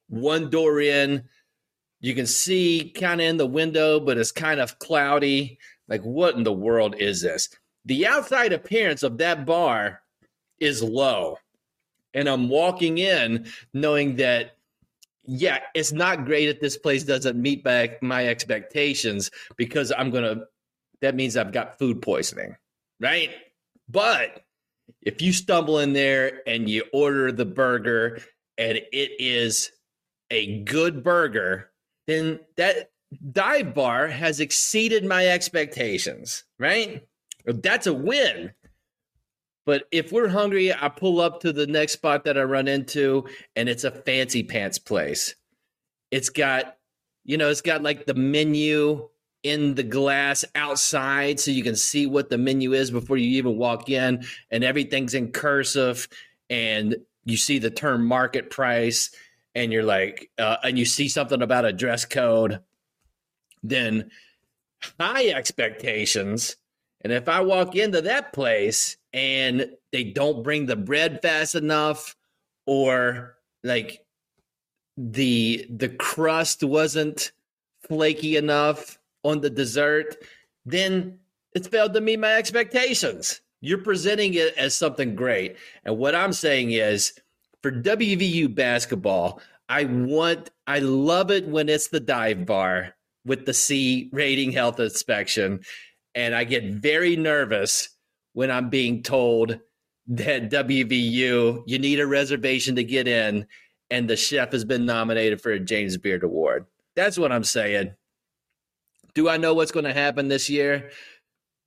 one 0.07 0.49
door 0.49 0.79
in. 0.79 1.23
You 2.05 2.13
can 2.13 2.27
see 2.27 2.91
kind 2.95 3.19
of 3.19 3.27
in 3.27 3.37
the 3.37 3.47
window, 3.47 3.99
but 3.99 4.17
it's 4.17 4.31
kind 4.31 4.59
of 4.59 4.77
cloudy. 4.77 5.57
Like, 5.87 6.01
what 6.03 6.35
in 6.35 6.43
the 6.43 6.53
world 6.53 6.95
is 6.99 7.21
this? 7.21 7.49
The 7.85 8.05
outside 8.05 8.53
appearance 8.53 9.03
of 9.03 9.17
that 9.17 9.45
bar 9.45 10.01
is 10.59 10.83
low 10.83 11.37
and 12.15 12.29
I'm 12.29 12.47
walking 12.49 12.97
in 12.97 13.47
knowing 13.73 14.15
that 14.15 14.51
yeah, 15.27 15.59
it's 15.73 15.91
not 15.91 16.25
great 16.25 16.49
if 16.49 16.59
this 16.59 16.77
place 16.77 17.03
doesn't 17.03 17.41
meet 17.41 17.63
back 17.63 18.01
my 18.03 18.27
expectations 18.27 19.31
because 19.57 19.91
I'm 19.95 20.11
gonna. 20.11 20.41
That 21.01 21.15
means 21.15 21.35
I've 21.35 21.51
got 21.51 21.79
food 21.79 22.01
poisoning, 22.01 22.55
right? 22.99 23.31
But 23.89 24.43
if 25.01 25.23
you 25.23 25.33
stumble 25.33 25.79
in 25.79 25.93
there 25.93 26.41
and 26.45 26.69
you 26.69 26.83
order 26.93 27.31
the 27.31 27.45
burger 27.45 28.19
and 28.57 28.77
it 28.77 29.11
is 29.19 29.71
a 30.29 30.61
good 30.61 31.03
burger, 31.03 31.71
then 32.07 32.39
that 32.57 32.91
dive 33.31 33.73
bar 33.73 34.07
has 34.07 34.39
exceeded 34.39 35.05
my 35.05 35.27
expectations, 35.27 36.43
right? 36.59 37.05
That's 37.45 37.87
a 37.87 37.93
win. 37.93 38.51
But 39.65 39.85
if 39.91 40.11
we're 40.11 40.27
hungry, 40.27 40.73
I 40.73 40.89
pull 40.89 41.19
up 41.19 41.39
to 41.41 41.51
the 41.51 41.65
next 41.65 41.93
spot 41.93 42.23
that 42.25 42.37
I 42.37 42.43
run 42.43 42.67
into, 42.67 43.25
and 43.55 43.67
it's 43.67 43.83
a 43.83 43.91
fancy 43.91 44.43
pants 44.43 44.77
place. 44.77 45.35
It's 46.11 46.29
got, 46.29 46.77
you 47.23 47.37
know, 47.37 47.49
it's 47.49 47.61
got 47.61 47.81
like 47.81 48.05
the 48.05 48.13
menu 48.13 49.09
in 49.41 49.75
the 49.75 49.83
glass 49.83 50.45
outside 50.55 51.39
so 51.39 51.51
you 51.51 51.63
can 51.63 51.75
see 51.75 52.05
what 52.05 52.29
the 52.29 52.37
menu 52.37 52.73
is 52.73 52.91
before 52.91 53.17
you 53.17 53.37
even 53.37 53.57
walk 53.57 53.89
in, 53.89 54.23
and 54.51 54.63
everything's 54.63 55.15
in 55.15 55.31
cursive, 55.31 56.07
and 56.49 56.95
you 57.23 57.37
see 57.37 57.57
the 57.57 57.71
term 57.71 58.05
market 58.05 58.51
price, 58.51 59.09
and 59.55 59.71
you're 59.71 59.83
like, 59.83 60.29
uh, 60.37 60.57
and 60.63 60.77
you 60.77 60.85
see 60.85 61.07
something 61.07 61.41
about 61.41 61.65
a 61.65 61.73
dress 61.73 62.05
code, 62.05 62.59
then 63.63 64.11
high 64.99 65.29
expectations. 65.29 66.57
And 67.01 67.13
if 67.13 67.29
I 67.29 67.41
walk 67.41 67.75
into 67.75 68.01
that 68.01 68.33
place 68.33 68.97
and 69.13 69.69
they 69.91 70.03
don't 70.03 70.43
bring 70.43 70.65
the 70.65 70.75
bread 70.75 71.21
fast 71.21 71.55
enough 71.55 72.15
or 72.65 73.37
like 73.63 74.05
the 74.97 75.65
the 75.69 75.89
crust 75.89 76.63
wasn't 76.63 77.31
flaky 77.87 78.37
enough 78.37 78.97
on 79.23 79.41
the 79.41 79.49
dessert 79.49 80.15
then 80.65 81.19
it's 81.53 81.67
failed 81.67 81.93
to 81.93 82.01
meet 82.01 82.19
my 82.19 82.33
expectations 82.33 83.41
you're 83.61 83.79
presenting 83.79 84.33
it 84.33 84.53
as 84.57 84.75
something 84.75 85.15
great 85.15 85.57
and 85.83 85.97
what 85.97 86.15
i'm 86.15 86.31
saying 86.31 86.71
is 86.71 87.13
for 87.65 87.71
WVU 87.71 88.53
basketball, 88.53 89.41
I 89.67 89.85
want, 89.85 90.51
I 90.67 90.77
love 90.77 91.31
it 91.31 91.47
when 91.47 91.67
it's 91.67 91.87
the 91.87 91.99
dive 91.99 92.45
bar 92.45 92.93
with 93.25 93.47
the 93.47 93.55
C 93.55 94.07
rating 94.13 94.51
health 94.51 94.79
inspection. 94.79 95.61
And 96.13 96.35
I 96.35 96.43
get 96.43 96.65
very 96.65 97.15
nervous 97.15 97.89
when 98.33 98.51
I'm 98.51 98.69
being 98.69 99.01
told 99.01 99.59
that 100.05 100.51
WVU, 100.51 101.63
you 101.65 101.79
need 101.79 101.99
a 101.99 102.05
reservation 102.05 102.75
to 102.75 102.83
get 102.83 103.07
in, 103.07 103.47
and 103.89 104.07
the 104.07 104.15
chef 104.15 104.51
has 104.51 104.63
been 104.63 104.85
nominated 104.85 105.41
for 105.41 105.51
a 105.51 105.59
James 105.59 105.97
Beard 105.97 106.21
Award. 106.21 106.67
That's 106.95 107.17
what 107.17 107.31
I'm 107.31 107.43
saying. 107.43 107.95
Do 109.15 109.27
I 109.27 109.37
know 109.37 109.55
what's 109.55 109.71
going 109.71 109.85
to 109.85 109.93
happen 109.93 110.27
this 110.27 110.51
year? 110.51 110.91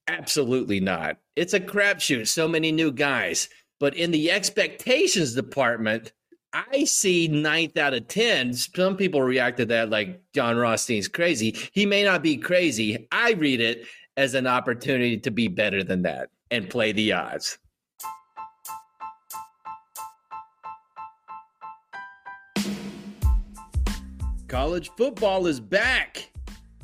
Absolutely 0.06 0.78
not. 0.78 1.16
It's 1.34 1.54
a 1.54 1.60
crapshoot. 1.60 2.28
So 2.28 2.46
many 2.46 2.70
new 2.70 2.92
guys. 2.92 3.48
But 3.80 3.94
in 3.96 4.10
the 4.10 4.30
expectations 4.30 5.34
department, 5.34 6.12
I 6.52 6.84
see 6.84 7.28
ninth 7.28 7.76
out 7.76 7.94
of 7.94 8.08
10. 8.08 8.54
Some 8.54 8.96
people 8.96 9.22
react 9.22 9.58
to 9.58 9.66
that 9.66 9.90
like 9.90 10.20
Jon 10.34 10.56
Rothstein's 10.56 11.08
crazy. 11.08 11.56
He 11.72 11.86
may 11.86 12.02
not 12.02 12.22
be 12.22 12.36
crazy. 12.36 13.06
I 13.12 13.32
read 13.32 13.60
it 13.60 13.86
as 14.16 14.34
an 14.34 14.46
opportunity 14.46 15.18
to 15.18 15.30
be 15.30 15.46
better 15.46 15.84
than 15.84 16.02
that 16.02 16.30
and 16.50 16.68
play 16.68 16.92
the 16.92 17.12
odds. 17.12 17.58
College 24.48 24.90
football 24.96 25.46
is 25.46 25.60
back. 25.60 26.32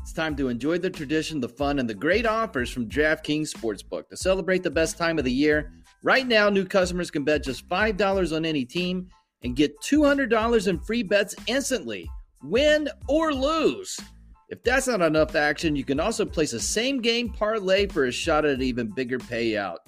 It's 0.03 0.13
time 0.13 0.37
to 0.37 0.49
enjoy 0.49 0.77
the 0.77 0.91
tradition, 0.91 1.41
the 1.41 1.49
fun, 1.49 1.79
and 1.79 1.89
the 1.89 1.95
great 1.95 2.27
offers 2.27 2.71
from 2.71 2.87
DraftKings 2.91 3.51
Sportsbook. 3.51 4.11
To 4.11 4.17
celebrate 4.19 4.63
the 4.63 4.71
best 4.71 4.99
time 4.99 5.19
of 5.19 5.25
the 5.25 5.33
year, 5.33 5.73
right 6.05 6.27
now, 6.27 6.49
new 6.49 6.65
customers 6.65 7.11
can 7.11 7.25
bet 7.25 7.43
just 7.43 7.69
$5 7.69 8.37
on 8.37 8.45
any 8.45 8.65
team 8.65 9.09
and 9.43 9.57
get 9.57 9.81
$200 9.81 10.69
in 10.69 10.79
free 10.79 11.03
bets 11.03 11.35
instantly, 11.49 12.09
win 12.45 12.89
or 13.09 13.35
lose. 13.35 13.99
If 14.51 14.63
that's 14.63 14.87
not 14.87 15.03
enough 15.03 15.35
action, 15.35 15.75
you 15.75 15.85
can 15.85 15.99
also 15.99 16.25
place 16.25 16.53
a 16.53 16.61
same 16.61 17.01
game 17.01 17.31
parlay 17.31 17.89
for 17.89 18.05
a 18.05 18.13
shot 18.13 18.45
at 18.45 18.55
an 18.55 18.63
even 18.63 18.95
bigger 18.95 19.19
payout. 19.19 19.79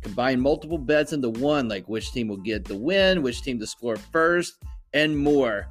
Combine 0.00 0.40
multiple 0.40 0.78
bets 0.78 1.12
into 1.12 1.28
one, 1.28 1.68
like 1.68 1.88
which 1.88 2.12
team 2.12 2.28
will 2.28 2.36
get 2.36 2.64
the 2.64 2.76
win, 2.76 3.22
which 3.22 3.42
team 3.42 3.58
to 3.58 3.66
score 3.66 3.96
first, 3.96 4.54
and 4.94 5.18
more. 5.18 5.68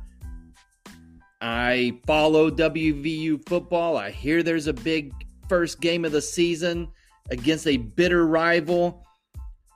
I 1.39 2.00
follow 2.06 2.51
WVU 2.51 3.48
football. 3.48 3.96
I 3.96 4.12
hear 4.12 4.44
there's 4.44 4.67
a 4.67 4.74
big 4.74 5.13
first 5.48 5.79
game 5.79 6.03
of 6.03 6.12
the 6.12 6.22
season 6.22 6.89
against 7.29 7.67
a 7.67 7.77
bitter 7.77 8.27
rival. 8.27 9.07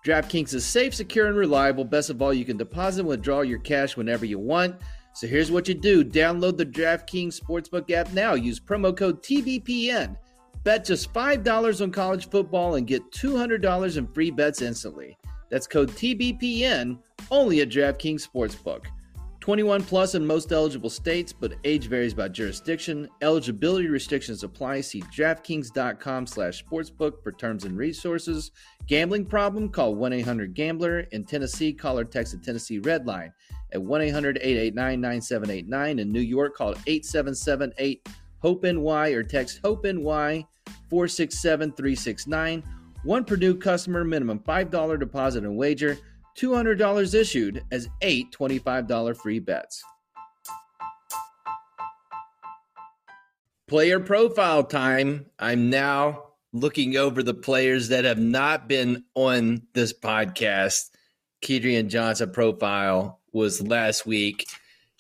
DraftKings 0.06 0.54
is 0.54 0.66
safe, 0.66 0.96
secure, 0.96 1.28
and 1.28 1.38
reliable. 1.38 1.86
Best 1.86 2.10
of 2.10 2.22
all, 2.22 2.34
you 2.34 2.44
can 2.44 2.58
deposit 2.58 3.02
and 3.02 3.10
withdraw 3.10 3.42
your 3.42 3.60
cash 3.60 3.96
whenever 3.96 4.26
you 4.26 4.40
want. 4.40 4.76
So 5.14 5.28
here's 5.28 5.52
what 5.52 5.68
you 5.68 5.74
do 5.74 6.04
download 6.04 6.58
the 6.58 6.66
DraftKings 6.66 7.40
Sportsbook 7.40 7.92
app 7.92 8.12
now. 8.14 8.34
Use 8.34 8.60
promo 8.60 8.96
code 8.96 9.22
TBPN. 9.22 10.18
Bet 10.64 10.86
just 10.86 11.14
$5 11.14 11.82
on 11.82 11.92
college 11.92 12.30
football 12.30 12.76
and 12.76 12.88
get 12.88 13.12
$200 13.12 13.98
in 13.98 14.08
free 14.08 14.32
bets 14.32 14.62
instantly. 14.62 15.18
That's 15.50 15.68
code 15.68 15.90
TBPN 15.92 17.00
only 17.30 17.62
at 17.62 17.70
DraftKings 17.70 18.28
Sportsbook. 18.28 18.86
21 19.42 19.84
plus 19.84 20.14
in 20.14 20.24
most 20.26 20.52
eligible 20.52 20.90
states, 20.90 21.34
but 21.34 21.56
age 21.64 21.88
varies 21.88 22.14
by 22.14 22.28
jurisdiction. 22.28 23.10
Eligibility 23.22 23.88
restrictions 23.88 24.44
apply. 24.44 24.82
See 24.82 25.02
DraftKings.com 25.02 26.28
slash 26.28 26.64
sportsbook 26.64 27.24
for 27.24 27.32
terms 27.32 27.66
and 27.66 27.76
resources. 27.76 28.52
Gambling 28.86 29.26
problem? 29.26 29.70
Call 29.70 29.96
1-800-GAMBLER. 29.96 31.08
In 31.12 31.26
Tennessee, 31.26 31.74
call 31.74 31.98
or 31.98 32.04
text 32.04 32.34
the 32.34 32.40
Tennessee 32.40 32.78
Red 32.78 33.08
Line 33.08 33.34
at 33.74 33.82
1-800-889-9789. 33.82 36.00
In 36.00 36.12
New 36.12 36.22
York, 36.22 36.56
call 36.56 36.76
877-8-HOPE-NY 36.76 39.10
or 39.10 39.24
text 39.24 39.60
HOPE-NY 39.64 40.46
467-369. 40.92 42.64
One 43.04 43.24
Purdue 43.24 43.58
customer, 43.58 44.04
minimum 44.04 44.42
$5 44.42 45.00
deposit 45.00 45.44
and 45.44 45.58
wager. 45.58 45.98
$200 46.38 47.14
issued 47.14 47.64
as 47.72 47.90
eight 48.02 48.32
$25 48.32 49.18
free 49.18 49.40
bets. 49.40 49.84
Player 53.68 54.00
profile 54.00 54.64
time. 54.64 55.26
I'm 55.40 55.70
now 55.70 56.24
looking 56.54 56.98
over 56.98 57.24
the 57.24 57.34
players 57.34 57.90
that 57.90 58.04
have 58.04 58.20
not 58.20 58.68
been 58.68 59.06
on 59.16 59.62
this 59.74 59.94
podcast. 59.94 60.90
Kedrian 61.42 61.88
Johnson 61.88 62.32
profile 62.32 63.22
was 63.32 63.62
last 63.66 64.06
week. 64.06 64.46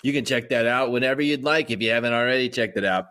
You 0.03 0.13
can 0.13 0.25
check 0.25 0.49
that 0.49 0.65
out 0.65 0.91
whenever 0.91 1.21
you'd 1.21 1.43
like 1.43 1.69
if 1.69 1.81
you 1.81 1.91
haven't 1.91 2.13
already 2.13 2.49
checked 2.49 2.77
it 2.77 2.85
out. 2.85 3.07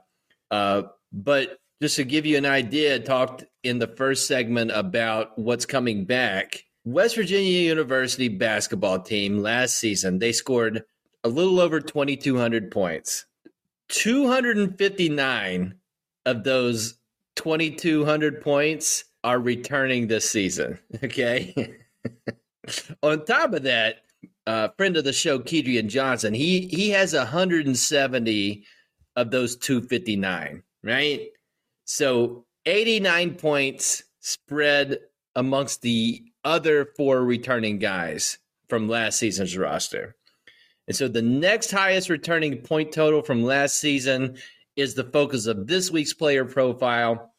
Uh, 0.50 0.84
but 1.12 1.58
just 1.80 1.96
to 1.96 2.04
give 2.04 2.26
you 2.26 2.36
an 2.36 2.46
idea, 2.46 2.98
talked 2.98 3.44
in 3.62 3.78
the 3.78 3.86
first 3.86 4.26
segment 4.26 4.70
about 4.72 5.38
what's 5.38 5.66
coming 5.66 6.04
back 6.04 6.64
West 6.84 7.16
Virginia 7.16 7.60
University 7.60 8.28
basketball 8.28 9.00
team 9.00 9.42
last 9.42 9.76
season, 9.76 10.18
they 10.18 10.32
scored 10.32 10.84
a 11.22 11.28
little 11.28 11.60
over 11.60 11.80
2,200 11.80 12.70
points. 12.70 13.26
259 13.88 15.74
of 16.26 16.44
those 16.44 16.94
2,200 17.36 18.40
points 18.40 19.04
are 19.24 19.38
returning 19.38 20.06
this 20.06 20.30
season. 20.30 20.78
Okay. 21.04 21.76
On 23.02 23.24
top 23.24 23.52
of 23.52 23.64
that, 23.64 23.96
uh, 24.46 24.68
friend 24.76 24.96
of 24.96 25.04
the 25.04 25.12
show, 25.12 25.38
Kedrian 25.38 25.88
Johnson, 25.88 26.34
he 26.34 26.66
he 26.66 26.90
has 26.90 27.14
170 27.14 28.64
of 29.16 29.30
those 29.30 29.56
259, 29.56 30.62
right? 30.82 31.28
So 31.84 32.46
89 32.66 33.34
points 33.34 34.04
spread 34.20 34.98
amongst 35.34 35.82
the 35.82 36.22
other 36.44 36.86
four 36.96 37.24
returning 37.24 37.78
guys 37.78 38.38
from 38.68 38.88
last 38.88 39.18
season's 39.18 39.56
roster. 39.56 40.16
And 40.86 40.96
so 40.96 41.08
the 41.08 41.22
next 41.22 41.70
highest 41.70 42.08
returning 42.08 42.58
point 42.58 42.92
total 42.92 43.22
from 43.22 43.44
last 43.44 43.78
season 43.80 44.36
is 44.76 44.94
the 44.94 45.04
focus 45.04 45.46
of 45.46 45.66
this 45.66 45.90
week's 45.90 46.14
player 46.14 46.44
profile. 46.44 47.32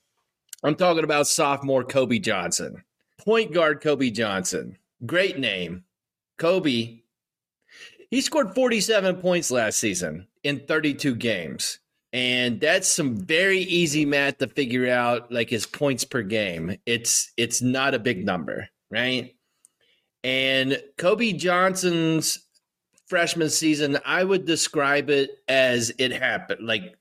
I'm 0.64 0.76
talking 0.76 1.04
about 1.04 1.28
sophomore 1.28 1.84
Kobe 1.84 2.20
Johnson, 2.20 2.84
point 3.18 3.54
guard 3.54 3.82
Kobe 3.82 4.10
Johnson. 4.10 4.78
Great 5.06 5.40
name. 5.40 5.84
Kobe, 6.38 7.00
he 8.10 8.22
scored 8.22 8.54
47 8.54 9.18
points 9.18 9.52
last 9.52 9.80
season 9.80 10.28
in 10.44 10.60
32 10.68 11.16
games. 11.16 11.80
And 12.14 12.60
that's 12.60 12.88
some 12.88 13.16
very 13.16 13.60
easy 13.60 14.06
math 14.06 14.40
to 14.40 14.48
figure 14.48 14.92
out 14.92 15.32
like 15.32 15.50
his 15.50 15.66
points 15.66 16.04
per 16.04 16.22
game. 16.22 16.78
It's 16.86 17.32
it's 17.38 17.62
not 17.62 17.94
a 17.94 18.00
big 18.00 18.26
number 18.26 18.68
right? 18.92 19.36
And 20.24 20.82
Kobe 20.98 21.34
Johnson's 21.34 22.40
freshman 23.08 23.50
season, 23.50 23.98
I 24.06 24.24
would 24.24 24.46
describe 24.46 25.10
it 25.10 25.32
as 25.48 25.92
it 25.98 26.12
happened. 26.12 26.66
Like 26.66 26.96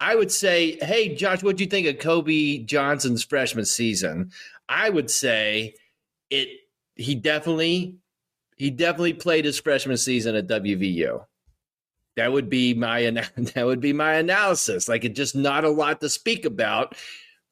I 0.00 0.16
would 0.16 0.32
say, 0.32 0.78
hey, 0.84 1.14
Josh, 1.14 1.42
what 1.42 1.56
do 1.56 1.64
you 1.64 1.70
think 1.70 1.86
of 1.86 1.98
Kobe 1.98 2.58
Johnson's 2.58 3.24
freshman 3.24 3.64
season? 3.64 4.32
I 4.68 4.90
would 4.90 5.10
say 5.10 5.74
it 6.30 6.48
he 6.96 7.14
definitely 7.14 7.96
he 8.56 8.70
definitely 8.70 9.14
played 9.14 9.44
his 9.44 9.58
freshman 9.58 9.96
season 9.96 10.34
at 10.36 10.46
WVU. 10.46 11.24
That 12.16 12.32
would 12.32 12.48
be 12.48 12.74
my 12.74 13.10
that 13.36 13.66
would 13.66 13.80
be 13.80 13.92
my 13.92 14.14
analysis. 14.14 14.88
Like 14.88 15.04
it's 15.04 15.16
just 15.16 15.36
not 15.36 15.64
a 15.64 15.70
lot 15.70 16.00
to 16.00 16.08
speak 16.08 16.44
about 16.44 16.96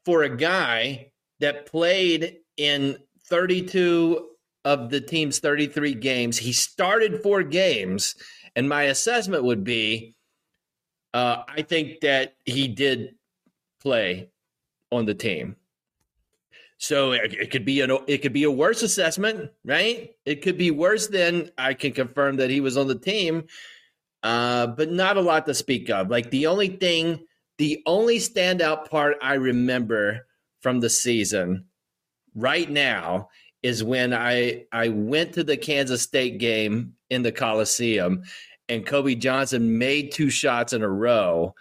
for 0.05 0.23
a 0.23 0.37
guy 0.37 1.13
that 1.41 1.67
played 1.67 2.39
in 2.57 2.99
32 3.33 4.29
of 4.67 4.91
the 4.91 5.01
team's 5.01 5.39
33 5.39 5.95
games. 5.95 6.37
He 6.37 6.53
started 6.53 7.23
four 7.23 7.43
games, 7.43 8.15
and 8.55 8.69
my 8.69 8.83
assessment 8.85 9.43
would 9.43 9.65
be 9.65 10.15
uh, 11.15 11.43
I 11.49 11.63
think 11.63 12.01
that 12.01 12.35
he 12.45 12.69
did 12.69 13.15
play 13.81 14.29
on 14.91 15.07
the 15.07 15.15
team. 15.15 15.57
So 16.77 17.13
it, 17.13 17.51
could 17.51 17.65
be 17.65 17.81
an 17.81 17.97
it 18.07 18.19
could 18.19 18.35
be 18.35 18.45
a 18.45 18.51
worse 18.51 18.83
assessment, 18.83 19.51
right? 19.65 20.15
It 20.27 20.43
could 20.43 20.59
be 20.59 20.71
worse 20.71 21.07
than 21.07 21.51
I 21.57 21.73
can 21.73 21.93
confirm 21.93 22.37
that 22.37 22.51
he 22.51 22.61
was 22.61 22.77
on 22.77 22.87
the 22.87 22.99
team, 22.99 23.45
uh, 24.23 24.67
but 24.67 24.93
not 24.93 25.17
a 25.17 25.23
lot 25.23 25.47
to 25.47 25.55
speak 25.55 25.89
of. 25.89 26.11
Like 26.11 26.31
the 26.31 26.49
only 26.49 26.69
thing, 26.69 27.25
the 27.57 27.83
only 27.87 28.19
standout 28.19 28.91
part 28.91 29.17
I 29.23 29.35
remember 29.35 30.27
from 30.61 30.81
the 30.81 30.91
season 30.91 31.65
right 32.35 32.71
now 32.71 33.29
is 33.63 33.85
when 33.85 34.13
I 34.13 34.65
I 34.73 34.89
went 34.89 35.35
to 35.35 35.45
the 35.45 35.57
Kansas 35.57 36.03
State 36.03 36.39
game 36.39 36.95
in 37.11 37.23
the 37.23 37.33
Coliseum 37.33 38.23
and 38.69 38.87
Kobe 38.87 39.15
Johnson 39.15 39.79
made 39.79 40.13
two 40.13 40.31
shots 40.31 40.73
in 40.73 40.83
a 40.83 40.89
row 40.89 41.55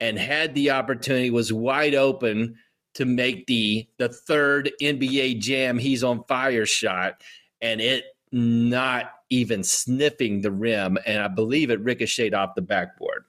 and 0.00 0.18
had 0.18 0.54
the 0.54 0.70
opportunity 0.70 1.30
was 1.30 1.52
wide 1.52 1.94
open 1.94 2.56
to 2.94 3.04
make 3.04 3.46
the 3.46 3.86
the 3.98 4.08
third 4.08 4.70
NBA 4.82 5.40
jam 5.40 5.78
he's 5.78 6.04
on 6.04 6.24
fire 6.24 6.66
shot 6.66 7.22
and 7.62 7.80
it 7.80 8.04
not 8.32 9.12
even 9.30 9.62
sniffing 9.64 10.40
the 10.40 10.50
rim, 10.50 10.98
and 11.06 11.22
I 11.22 11.28
believe 11.28 11.70
it 11.70 11.80
ricocheted 11.82 12.34
off 12.34 12.54
the 12.54 12.62
backboard. 12.62 13.24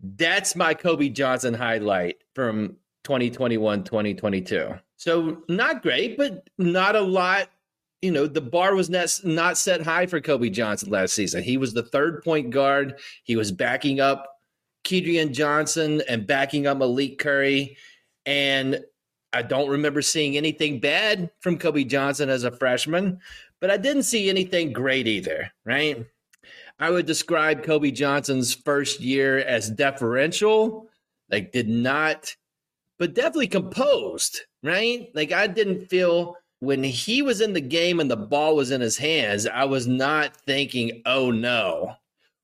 That's 0.00 0.56
my 0.56 0.74
Kobe 0.74 1.08
Johnson 1.08 1.54
highlight 1.54 2.16
from 2.34 2.76
2021 3.04 3.84
2022. 3.84 4.74
So, 4.98 5.42
not 5.48 5.82
great, 5.82 6.18
but 6.18 6.48
not 6.58 6.96
a 6.96 7.00
lot. 7.00 7.48
You 8.02 8.12
know, 8.12 8.26
the 8.26 8.40
bar 8.40 8.74
was 8.74 8.90
not, 8.90 9.18
not 9.24 9.56
set 9.56 9.82
high 9.82 10.06
for 10.06 10.20
Kobe 10.20 10.50
Johnson 10.50 10.90
last 10.90 11.14
season. 11.14 11.42
He 11.42 11.56
was 11.56 11.72
the 11.72 11.82
third 11.82 12.22
point 12.22 12.50
guard. 12.50 12.98
He 13.24 13.34
was 13.36 13.50
backing 13.50 14.00
up 14.00 14.26
Kedrian 14.84 15.32
Johnson 15.32 16.02
and 16.08 16.26
backing 16.26 16.66
up 16.66 16.78
Malik 16.78 17.18
Curry. 17.18 17.76
And 18.26 18.84
I 19.32 19.42
don't 19.42 19.68
remember 19.68 20.02
seeing 20.02 20.36
anything 20.36 20.80
bad 20.80 21.30
from 21.40 21.58
Kobe 21.58 21.84
Johnson 21.84 22.28
as 22.28 22.44
a 22.44 22.50
freshman, 22.50 23.20
but 23.60 23.70
I 23.70 23.76
didn't 23.76 24.04
see 24.04 24.28
anything 24.28 24.72
great 24.72 25.06
either, 25.06 25.52
right? 25.64 26.06
I 26.78 26.90
would 26.90 27.06
describe 27.06 27.64
Kobe 27.64 27.90
Johnson's 27.90 28.54
first 28.54 29.00
year 29.00 29.38
as 29.38 29.70
deferential, 29.70 30.88
like 31.30 31.52
did 31.52 31.68
not, 31.68 32.34
but 32.98 33.14
definitely 33.14 33.48
composed, 33.48 34.40
right? 34.62 35.08
Like 35.14 35.32
I 35.32 35.46
didn't 35.46 35.88
feel 35.88 36.36
when 36.60 36.82
he 36.82 37.22
was 37.22 37.40
in 37.40 37.52
the 37.52 37.60
game 37.60 38.00
and 38.00 38.10
the 38.10 38.16
ball 38.16 38.56
was 38.56 38.70
in 38.70 38.80
his 38.80 38.98
hands, 38.98 39.46
I 39.46 39.64
was 39.64 39.86
not 39.86 40.36
thinking, 40.36 41.02
oh 41.06 41.30
no, 41.30 41.94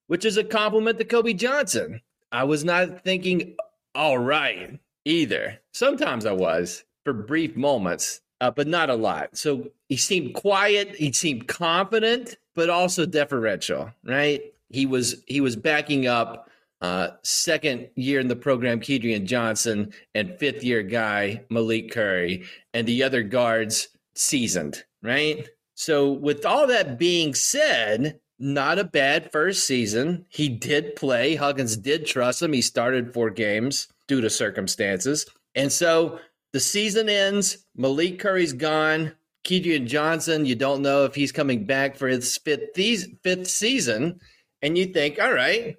which 0.07 0.25
is 0.25 0.37
a 0.37 0.45
compliment 0.45 0.99
to 0.99 1.05
Kobe 1.05 1.33
Johnson. 1.33 2.01
I 2.31 2.45
was 2.45 2.65
not 2.65 3.03
thinking, 3.03 3.57
all 3.95 4.19
right, 4.19 4.79
either. 5.05 5.61
Sometimes 5.73 6.27
I 6.27 6.33
was 6.33 6.85
for 7.05 7.13
brief 7.13 7.57
moments, 7.57 8.21
uh, 8.41 8.51
but 8.51 8.67
not 8.67 8.91
a 8.91 8.95
lot. 8.95 9.37
So 9.37 9.71
he 9.89 9.97
seemed 9.97 10.35
quiet. 10.35 10.95
He 10.95 11.13
seemed 11.13 11.49
confident, 11.49 12.37
but 12.55 12.71
also 12.71 13.07
deferential. 13.07 13.91
Right? 14.05 14.43
He 14.71 14.87
was 14.87 15.23
he 15.27 15.41
was 15.41 15.57
backing 15.57 16.07
up 16.07 16.51
uh, 16.85 17.17
second 17.23 17.89
year 17.97 18.21
in 18.21 18.29
the 18.29 18.37
program, 18.37 18.79
Kedrian 18.79 19.25
Johnson, 19.25 19.93
and 20.15 20.39
fifth 20.39 20.63
year 20.63 20.83
guy 20.83 21.43
Malik 21.49 21.91
Curry, 21.91 22.45
and 22.75 22.87
the 22.87 23.03
other 23.03 23.23
guards 23.23 23.89
seasoned. 24.15 24.85
Right? 25.03 25.49
So 25.75 26.13
with 26.13 26.45
all 26.45 26.67
that 26.67 26.99
being 26.99 27.35
said, 27.35 28.21
not 28.39 28.79
a 28.79 28.85
bad 28.85 29.33
first 29.33 29.67
season. 29.67 30.27
He 30.29 30.49
did 30.51 30.95
play. 30.97 31.37
Huggins 31.37 31.77
did 31.77 32.05
trust 32.05 32.43
him. 32.43 32.53
He 32.53 32.63
started 32.63 33.15
four 33.15 33.31
games 33.31 33.89
due 34.07 34.21
to 34.21 34.29
circumstances. 34.29 35.25
And 35.55 35.73
so 35.73 36.19
the 36.53 36.61
season 36.61 37.09
ends. 37.09 37.65
Malik 37.75 38.19
Curry's 38.19 38.53
gone. 38.53 39.13
Kedrian 39.45 39.87
Johnson, 39.87 40.47
you 40.47 40.55
don't 40.55 40.83
know 40.83 41.05
if 41.05 41.15
he's 41.15 41.33
coming 41.33 41.65
back 41.65 41.97
for 41.97 42.09
his 42.09 42.37
fifth, 42.39 42.75
fifth 42.75 43.47
season. 43.47 44.21
And 44.63 44.77
you 44.77 44.87
think, 44.87 45.21
all 45.21 45.33
right, 45.33 45.77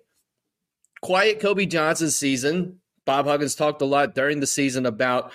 quiet 1.05 1.39
Kobe 1.39 1.67
Johnson 1.67 2.09
season. 2.09 2.79
Bob 3.05 3.27
Huggins 3.27 3.53
talked 3.53 3.83
a 3.83 3.85
lot 3.85 4.15
during 4.15 4.39
the 4.39 4.47
season 4.47 4.87
about 4.87 5.31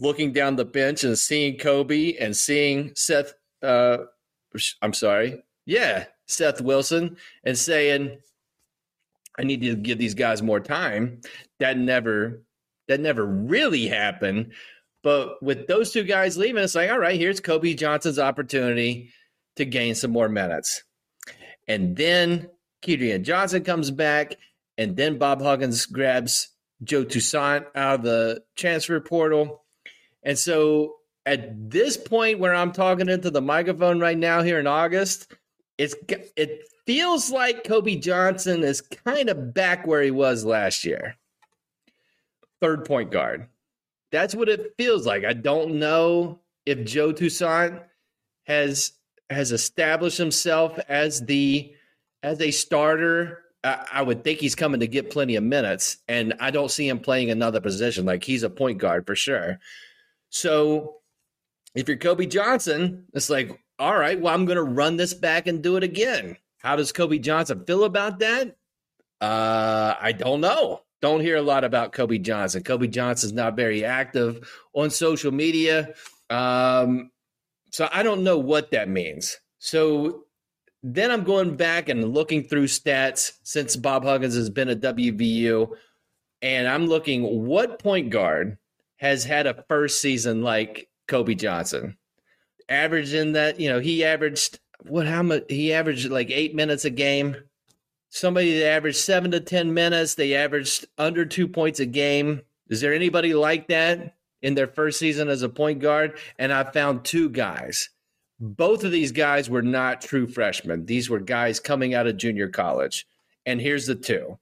looking 0.00 0.32
down 0.32 0.56
the 0.56 0.64
bench 0.64 1.04
and 1.04 1.18
seeing 1.18 1.58
Kobe 1.58 2.14
and 2.16 2.34
seeing 2.34 2.92
Seth. 2.96 3.34
Uh, 3.62 3.98
I'm 4.80 4.94
sorry. 4.94 5.42
Yeah, 5.66 6.06
Seth 6.26 6.62
Wilson 6.62 7.18
and 7.44 7.58
saying, 7.58 8.18
I 9.38 9.42
need 9.42 9.60
to 9.60 9.76
give 9.76 9.98
these 9.98 10.14
guys 10.14 10.40
more 10.40 10.58
time. 10.58 11.20
That 11.58 11.76
never 11.76 12.42
that 12.88 13.00
never 13.00 13.26
really 13.26 13.88
happened. 13.88 14.52
But 15.02 15.42
with 15.42 15.66
those 15.66 15.92
two 15.92 16.04
guys 16.04 16.38
leaving, 16.38 16.64
it's 16.64 16.74
like, 16.74 16.90
all 16.90 16.98
right, 16.98 17.20
here's 17.20 17.40
Kobe 17.40 17.74
Johnson's 17.74 18.18
opportunity 18.18 19.12
to 19.56 19.66
gain 19.66 19.94
some 19.94 20.12
more 20.12 20.30
minutes. 20.30 20.82
And 21.68 21.94
then 21.94 22.48
Kedrian 22.82 23.22
Johnson 23.22 23.62
comes 23.64 23.90
back, 23.90 24.36
and 24.80 24.96
then 24.96 25.18
Bob 25.18 25.42
Huggins 25.42 25.84
grabs 25.84 26.48
Joe 26.82 27.04
Toussaint 27.04 27.66
out 27.74 28.00
of 28.00 28.02
the 28.02 28.42
transfer 28.56 28.98
portal. 28.98 29.62
And 30.22 30.38
so 30.38 30.94
at 31.26 31.70
this 31.70 31.98
point 31.98 32.38
where 32.38 32.54
I'm 32.54 32.72
talking 32.72 33.10
into 33.10 33.30
the 33.30 33.42
microphone 33.42 34.00
right 34.00 34.16
now 34.16 34.42
here 34.42 34.58
in 34.58 34.66
August, 34.66 35.34
it's 35.76 35.94
it 36.08 36.62
feels 36.86 37.30
like 37.30 37.64
Kobe 37.64 37.96
Johnson 37.96 38.62
is 38.62 38.80
kind 38.80 39.28
of 39.28 39.52
back 39.52 39.86
where 39.86 40.02
he 40.02 40.10
was 40.10 40.46
last 40.46 40.86
year. 40.86 41.16
Third 42.62 42.86
point 42.86 43.10
guard. 43.10 43.48
That's 44.10 44.34
what 44.34 44.48
it 44.48 44.74
feels 44.78 45.06
like. 45.06 45.26
I 45.26 45.34
don't 45.34 45.78
know 45.78 46.40
if 46.64 46.86
Joe 46.86 47.12
Toussaint 47.12 47.82
has 48.44 48.92
has 49.28 49.52
established 49.52 50.16
himself 50.16 50.78
as 50.88 51.20
the 51.20 51.74
as 52.22 52.40
a 52.40 52.50
starter. 52.50 53.44
I, 53.62 54.00
would 54.00 54.24
think 54.24 54.38
he's 54.38 54.54
coming 54.54 54.80
to 54.80 54.86
get 54.86 55.10
plenty 55.10 55.36
of 55.36 55.44
minutes, 55.44 55.98
and 56.08 56.34
I 56.40 56.50
don't 56.50 56.70
see 56.70 56.88
him 56.88 56.98
playing 56.98 57.30
another 57.30 57.60
position. 57.60 58.06
Like 58.06 58.24
he's 58.24 58.42
a 58.42 58.48
point 58.48 58.78
guard 58.78 59.06
for 59.06 59.14
sure. 59.14 59.58
So 60.30 60.96
if 61.74 61.86
you're 61.86 61.98
Kobe 61.98 62.24
Johnson, 62.26 63.04
it's 63.12 63.28
like 63.28 63.60
all 63.80 63.96
right, 63.96 64.20
well, 64.20 64.34
I'm 64.34 64.44
going 64.44 64.56
to 64.56 64.62
run 64.62 64.96
this 64.98 65.14
back 65.14 65.46
and 65.46 65.62
do 65.62 65.76
it 65.76 65.82
again. 65.82 66.36
How 66.58 66.76
does 66.76 66.92
Kobe 66.92 67.18
Johnson 67.18 67.64
feel 67.64 67.84
about 67.84 68.18
that? 68.18 68.56
Uh, 69.22 69.94
I 69.98 70.12
don't 70.12 70.42
know. 70.42 70.82
Don't 71.00 71.22
hear 71.22 71.36
a 71.36 71.42
lot 71.42 71.64
about 71.64 71.92
Kobe 71.92 72.18
Johnson. 72.18 72.62
Kobe 72.62 72.88
Johnson's 72.88 73.32
not 73.32 73.56
very 73.56 73.82
active 73.82 74.46
on 74.74 74.90
social 74.90 75.32
media. 75.32 75.94
Um, 76.28 77.10
so 77.72 77.88
I 77.90 78.02
don't 78.02 78.22
know 78.22 78.36
what 78.36 78.72
that 78.72 78.90
means. 78.90 79.38
So 79.58 80.26
then 80.82 81.10
I'm 81.10 81.24
going 81.24 81.56
back 81.56 81.88
and 81.88 82.14
looking 82.14 82.44
through 82.44 82.66
stats 82.66 83.32
since 83.42 83.76
Bob 83.76 84.04
Huggins 84.04 84.34
has 84.34 84.50
been 84.50 84.68
at 84.68 84.80
WVU, 84.80 85.76
and 86.42 86.66
I'm 86.66 86.86
looking 86.86 87.46
what 87.46 87.78
point 87.78 88.10
guard 88.10 88.56
has 88.96 89.24
had 89.24 89.46
a 89.46 89.64
first 89.68 90.00
season 90.00 90.42
like 90.42 90.88
Kobe 91.06 91.34
Johnson 91.34 91.96
averaging 92.70 93.32
that. 93.32 93.60
You 93.60 93.68
know, 93.68 93.80
he 93.80 94.04
averaged 94.04 94.60
what? 94.82 95.06
How 95.06 95.22
much? 95.22 95.44
He 95.48 95.72
averaged 95.72 96.10
like 96.10 96.30
eight 96.30 96.54
minutes 96.54 96.84
a 96.84 96.90
game. 96.90 97.36
Somebody 98.08 98.58
that 98.58 98.66
averaged 98.66 98.98
seven 98.98 99.30
to 99.32 99.40
ten 99.40 99.74
minutes. 99.74 100.14
They 100.14 100.34
averaged 100.34 100.86
under 100.96 101.26
two 101.26 101.48
points 101.48 101.80
a 101.80 101.86
game. 101.86 102.40
Is 102.68 102.80
there 102.80 102.94
anybody 102.94 103.34
like 103.34 103.68
that 103.68 104.14
in 104.42 104.54
their 104.54 104.68
first 104.68 104.98
season 104.98 105.28
as 105.28 105.42
a 105.42 105.48
point 105.48 105.80
guard? 105.80 106.18
And 106.38 106.52
I 106.52 106.64
found 106.70 107.04
two 107.04 107.28
guys. 107.28 107.90
Both 108.40 108.84
of 108.84 108.90
these 108.90 109.12
guys 109.12 109.50
were 109.50 109.62
not 109.62 110.00
true 110.00 110.26
freshmen. 110.26 110.86
These 110.86 111.10
were 111.10 111.20
guys 111.20 111.60
coming 111.60 111.94
out 111.94 112.06
of 112.06 112.16
junior 112.16 112.48
college. 112.48 113.06
And 113.44 113.60
here's 113.60 113.86
the 113.86 113.94
two 113.94 114.38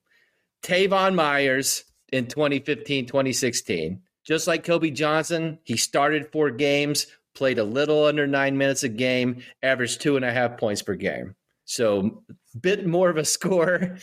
Teyvon 0.62 1.14
Myers 1.14 1.84
in 2.12 2.26
2015, 2.26 3.06
2016. 3.06 4.00
Just 4.24 4.46
like 4.46 4.64
Kobe 4.64 4.90
Johnson, 4.90 5.58
he 5.64 5.76
started 5.76 6.30
four 6.30 6.50
games, 6.50 7.06
played 7.34 7.58
a 7.58 7.64
little 7.64 8.04
under 8.04 8.26
nine 8.26 8.58
minutes 8.58 8.82
a 8.82 8.88
game, 8.88 9.42
averaged 9.62 10.00
two 10.00 10.16
and 10.16 10.24
a 10.24 10.32
half 10.32 10.58
points 10.58 10.82
per 10.82 10.94
game. 10.94 11.34
So, 11.64 12.22
bit 12.60 12.86
more 12.86 13.10
of 13.10 13.16
a 13.16 13.24
score. 13.36 13.96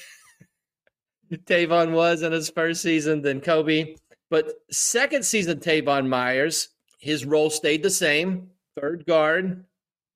Teyvon 1.31 1.91
was 1.91 2.21
in 2.21 2.31
his 2.31 2.49
first 2.49 2.81
season 2.81 3.21
than 3.21 3.41
Kobe. 3.41 3.95
But 4.29 4.51
second 4.71 5.23
season, 5.25 5.59
Teyvon 5.59 6.07
Myers, 6.07 6.69
his 6.99 7.25
role 7.25 7.49
stayed 7.49 7.83
the 7.83 7.89
same 7.89 8.49
third 8.79 9.05
guard, 9.05 9.63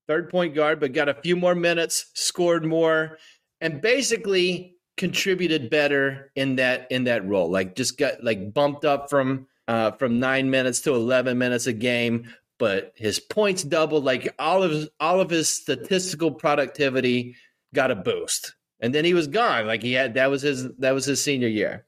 third 0.10 0.30
point 0.30 0.56
guard, 0.56 0.80
but 0.80 0.91
got 0.91 1.08
a 1.08 1.13
few 1.13 1.36
more 1.36 1.54
minutes, 1.54 2.10
scored 2.15 2.65
more, 2.65 3.19
and 3.62 3.80
basically 3.80 4.76
contributed 4.98 5.69
better 5.69 6.32
in 6.36 6.56
that 6.58 6.88
in 6.91 7.06
that 7.06 7.26
role. 7.26 7.50
Like 7.50 7.76
just 7.76 7.98
got 7.98 8.24
like 8.24 8.54
bumped 8.54 8.84
up 8.84 9.10
from 9.10 9.48
uh, 9.67 9.91
from 9.91 10.19
nine 10.19 10.50
minutes 10.50 10.82
to 10.82 10.95
eleven 10.95 11.38
minutes 11.38 11.67
a 11.67 11.74
game, 11.74 12.28
but 12.58 12.91
his 12.95 13.19
points 13.19 13.63
doubled. 13.63 14.04
Like 14.04 14.34
all 14.39 14.63
of 14.63 14.72
his, 14.72 14.89
all 15.00 15.22
of 15.22 15.30
his 15.30 15.48
statistical 15.48 16.32
productivity 16.32 17.36
got 17.76 17.91
a 17.91 17.95
boost, 17.95 18.56
and 18.80 18.93
then 18.93 19.06
he 19.06 19.13
was 19.13 19.28
gone. 19.28 19.67
Like 19.67 19.84
he 19.84 19.93
had 19.93 20.15
that 20.15 20.32
was 20.32 20.41
his 20.41 20.67
that 20.80 20.91
was 20.95 21.06
his 21.06 21.24
senior 21.24 21.48
year. 21.48 21.86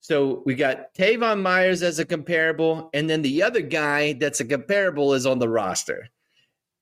So 0.00 0.42
we 0.46 0.54
got 0.54 0.94
Teyvon 0.94 1.40
Myers 1.42 1.82
as 1.82 1.98
a 1.98 2.04
comparable, 2.04 2.90
and 2.92 3.08
then 3.10 3.22
the 3.22 3.42
other 3.42 3.62
guy 3.62 4.12
that's 4.12 4.38
a 4.40 4.44
comparable 4.44 5.14
is 5.14 5.24
on 5.24 5.38
the 5.38 5.48
roster, 5.48 6.10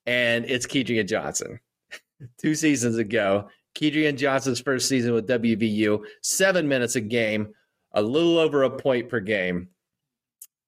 and 0.07 0.45
it's 0.47 0.67
Kedrian 0.67 1.09
Johnson. 1.09 1.61
Two 2.39 2.55
seasons 2.55 2.99
ago, 2.99 3.49
Kedrian 3.75 4.17
Johnson's 4.17 4.61
first 4.61 4.89
season 4.89 5.13
with 5.13 5.29
WVU, 5.29 6.05
seven 6.23 6.69
minutes 6.69 6.97
a 6.97 7.01
game, 7.01 7.55
a 7.93 8.03
little 8.03 8.39
over 8.39 8.63
a 8.63 8.71
point 8.71 9.09
per 9.09 9.21
game. 9.21 9.69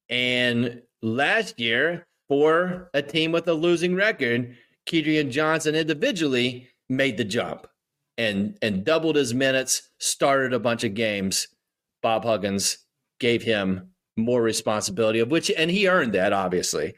And 0.08 0.82
last 1.02 1.58
year, 1.58 2.06
for 2.28 2.90
a 2.94 3.02
team 3.02 3.32
with 3.32 3.48
a 3.48 3.54
losing 3.54 3.94
record, 3.94 4.56
Kedrian 4.86 5.30
Johnson 5.30 5.74
individually 5.74 6.68
made 6.88 7.16
the 7.16 7.24
jump 7.24 7.66
and 8.16 8.56
and 8.62 8.84
doubled 8.84 9.16
his 9.16 9.34
minutes, 9.34 9.90
started 9.98 10.52
a 10.52 10.58
bunch 10.58 10.84
of 10.84 10.94
games. 10.94 11.48
Bob 12.02 12.24
Huggins 12.24 12.78
gave 13.18 13.42
him 13.42 13.90
more 14.16 14.42
responsibility 14.42 15.18
of 15.18 15.30
which 15.30 15.50
and 15.56 15.70
he 15.70 15.88
earned 15.88 16.12
that 16.12 16.32
obviously. 16.32 16.94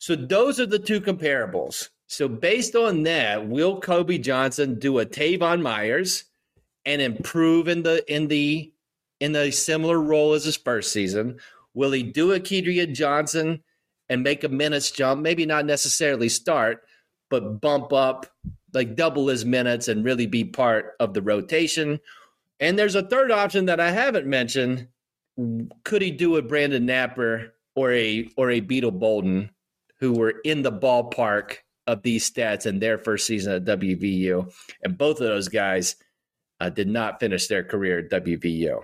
So 0.00 0.16
those 0.16 0.58
are 0.58 0.66
the 0.66 0.78
two 0.78 1.00
comparables. 1.02 1.90
So 2.06 2.26
based 2.26 2.74
on 2.74 3.02
that, 3.02 3.46
will 3.46 3.80
Kobe 3.80 4.16
Johnson 4.16 4.78
do 4.78 4.98
a 4.98 5.06
Teyvon 5.06 5.60
Myers 5.60 6.24
and 6.86 7.02
improve 7.02 7.68
in 7.68 7.82
the 7.82 8.02
in 8.12 8.26
the 8.26 8.72
in 9.20 9.36
a 9.36 9.50
similar 9.50 10.00
role 10.00 10.32
as 10.32 10.44
his 10.44 10.56
first 10.56 10.90
season? 10.90 11.38
Will 11.74 11.92
he 11.92 12.02
do 12.02 12.32
a 12.32 12.40
Kedrian 12.40 12.94
Johnson 12.94 13.62
and 14.08 14.22
make 14.22 14.42
a 14.42 14.48
minutes 14.48 14.90
jump? 14.90 15.20
Maybe 15.20 15.44
not 15.44 15.66
necessarily 15.66 16.30
start, 16.30 16.82
but 17.28 17.60
bump 17.60 17.92
up 17.92 18.26
like 18.72 18.96
double 18.96 19.28
his 19.28 19.44
minutes 19.44 19.88
and 19.88 20.02
really 20.02 20.26
be 20.26 20.44
part 20.44 20.94
of 20.98 21.12
the 21.12 21.20
rotation. 21.22 22.00
And 22.58 22.78
there's 22.78 22.94
a 22.94 23.06
third 23.06 23.30
option 23.30 23.66
that 23.66 23.80
I 23.80 23.90
haven't 23.90 24.26
mentioned. 24.26 24.88
Could 25.84 26.00
he 26.00 26.10
do 26.10 26.36
a 26.36 26.42
Brandon 26.42 26.86
Knapper 26.86 27.50
or 27.74 27.92
a 27.92 28.30
or 28.38 28.50
a 28.50 28.60
Beetle 28.60 28.92
Bolden, 28.92 29.50
who 30.00 30.14
were 30.14 30.34
in 30.44 30.62
the 30.62 30.72
ballpark 30.72 31.56
of 31.86 32.02
these 32.02 32.30
stats 32.30 32.66
in 32.66 32.78
their 32.78 32.98
first 32.98 33.26
season 33.26 33.52
at 33.52 33.64
WVU? 33.64 34.52
And 34.82 34.98
both 34.98 35.20
of 35.20 35.26
those 35.26 35.48
guys 35.48 35.96
uh, 36.60 36.70
did 36.70 36.88
not 36.88 37.20
finish 37.20 37.46
their 37.46 37.64
career 37.64 38.00
at 38.00 38.10
WVU. 38.10 38.80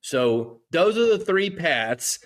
So 0.00 0.60
those 0.70 0.96
are 0.96 1.06
the 1.06 1.24
three 1.24 1.50
paths. 1.50 2.18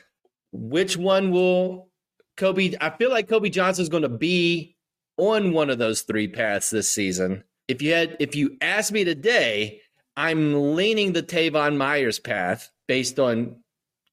Which 0.52 0.96
one 0.96 1.30
will 1.30 1.88
Kobe? 2.36 2.74
I 2.80 2.90
feel 2.90 3.10
like 3.10 3.28
Kobe 3.28 3.48
Johnson 3.48 3.82
is 3.82 3.88
going 3.88 4.04
to 4.04 4.08
be 4.08 4.76
on 5.16 5.52
one 5.52 5.70
of 5.70 5.78
those 5.78 6.02
three 6.02 6.28
paths 6.28 6.70
this 6.70 6.88
season. 6.88 7.44
If 7.66 7.82
you 7.82 7.92
had, 7.92 8.16
if 8.20 8.36
you 8.36 8.56
asked 8.60 8.92
me 8.92 9.04
today, 9.04 9.80
I'm 10.16 10.76
leaning 10.76 11.12
the 11.12 11.22
Teyvon 11.22 11.76
Myers 11.76 12.18
path 12.18 12.70
based 12.86 13.18
on 13.18 13.56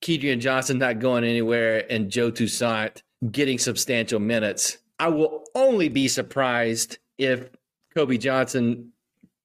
Kedrian 0.01 0.39
Johnson 0.39 0.79
not 0.79 0.99
going 0.99 1.23
anywhere 1.23 1.85
and 1.91 2.09
Joe 2.09 2.31
Toussaint 2.31 3.03
getting 3.29 3.59
substantial 3.59 4.19
minutes. 4.19 4.77
I 4.99 5.09
will 5.09 5.43
only 5.55 5.89
be 5.89 6.07
surprised 6.07 6.97
if 7.17 7.49
Kobe 7.93 8.17
Johnson 8.17 8.93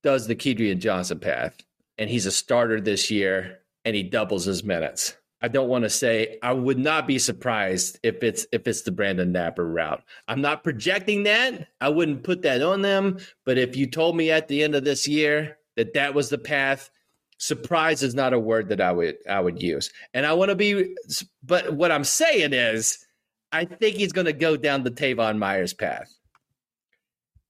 does 0.03 0.27
the 0.27 0.37
Kedrian 0.37 0.79
Johnson 0.79 1.19
path 1.19 1.57
and 1.99 2.09
he's 2.09 2.27
a 2.27 2.31
starter 2.31 2.81
this 2.81 3.11
year 3.11 3.59
and 3.85 3.95
he 3.97 4.03
doubles 4.03 4.45
his 4.45 4.65
minutes. 4.65 5.17
I 5.43 5.49
don't 5.49 5.69
want 5.69 5.85
to 5.85 5.91
say 5.91 6.39
I 6.43 6.53
would 6.53 6.79
not 6.79 7.07
be 7.07 7.19
surprised 7.19 7.99
if 8.03 8.23
it's 8.23 8.47
if 8.53 8.67
it's 8.67 8.83
the 8.83 8.91
Brandon 8.91 9.33
Knapper 9.33 9.73
route. 9.73 10.03
I'm 10.29 10.41
not 10.41 10.65
projecting 10.65 11.25
that. 11.25 11.69
I 11.81 11.91
wouldn't 11.91 12.25
put 12.25 12.43
that 12.43 12.63
on 12.63 12.83
them, 12.83 13.19
but 13.45 13.59
if 13.59 13.77
you 13.77 13.87
told 13.87 14.17
me 14.17 14.31
at 14.31 14.49
the 14.49 14.63
end 14.63 14.75
of 14.75 14.85
this 14.85 15.07
year 15.07 15.59
that 15.77 15.93
that 15.95 16.15
was 16.15 16.31
the 16.31 16.39
path, 16.39 16.91
surprise 17.39 18.03
is 18.03 18.15
not 18.15 18.33
a 18.33 18.41
word 18.41 18.71
that 18.71 18.81
I 18.81 18.93
would 18.93 19.19
I 19.29 19.41
would 19.41 19.63
use. 19.63 19.93
And 20.15 20.25
I 20.25 20.33
want 20.33 20.49
to 20.49 20.57
be 20.57 20.97
but 21.43 21.75
what 21.75 21.93
I'm 21.93 22.05
saying 22.05 22.55
is 22.55 23.06
I 23.57 23.65
think 23.65 23.97
he's 23.97 24.13
going 24.13 24.27
to 24.27 24.35
go 24.35 24.55
down 24.55 24.83
the 24.83 24.91
Teyvon 24.91 25.39
Myers 25.39 25.73
path. 25.73 26.13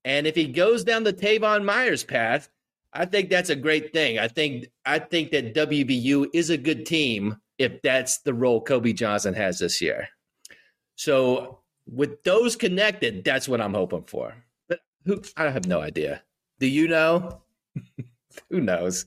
And 0.04 0.24
if 0.24 0.36
he 0.36 0.46
goes 0.46 0.84
down 0.84 1.02
the 1.02 1.12
Teyvon 1.12 1.64
Myers 1.64 2.04
path, 2.04 2.48
I 2.92 3.06
think 3.06 3.28
that's 3.28 3.50
a 3.50 3.56
great 3.56 3.92
thing. 3.92 4.20
I 4.20 4.28
think 4.28 4.68
I 4.84 5.00
think 5.00 5.32
that 5.32 5.52
WVU 5.52 6.28
is 6.32 6.50
a 6.50 6.56
good 6.56 6.86
team 6.86 7.40
if 7.58 7.82
that's 7.82 8.18
the 8.18 8.32
role 8.32 8.60
Kobe 8.60 8.92
Johnson 8.92 9.34
has 9.34 9.58
this 9.58 9.82
year. 9.82 10.08
So 10.94 11.58
with 11.88 12.22
those 12.22 12.54
connected, 12.54 13.24
that's 13.24 13.48
what 13.48 13.60
I'm 13.60 13.74
hoping 13.74 14.04
for. 14.04 14.32
But 14.68 14.80
who 15.04 15.20
I 15.36 15.50
have 15.50 15.66
no 15.66 15.80
idea. 15.80 16.22
Do 16.60 16.68
you 16.68 16.86
know? 16.86 17.42
who 18.50 18.60
knows? 18.60 19.06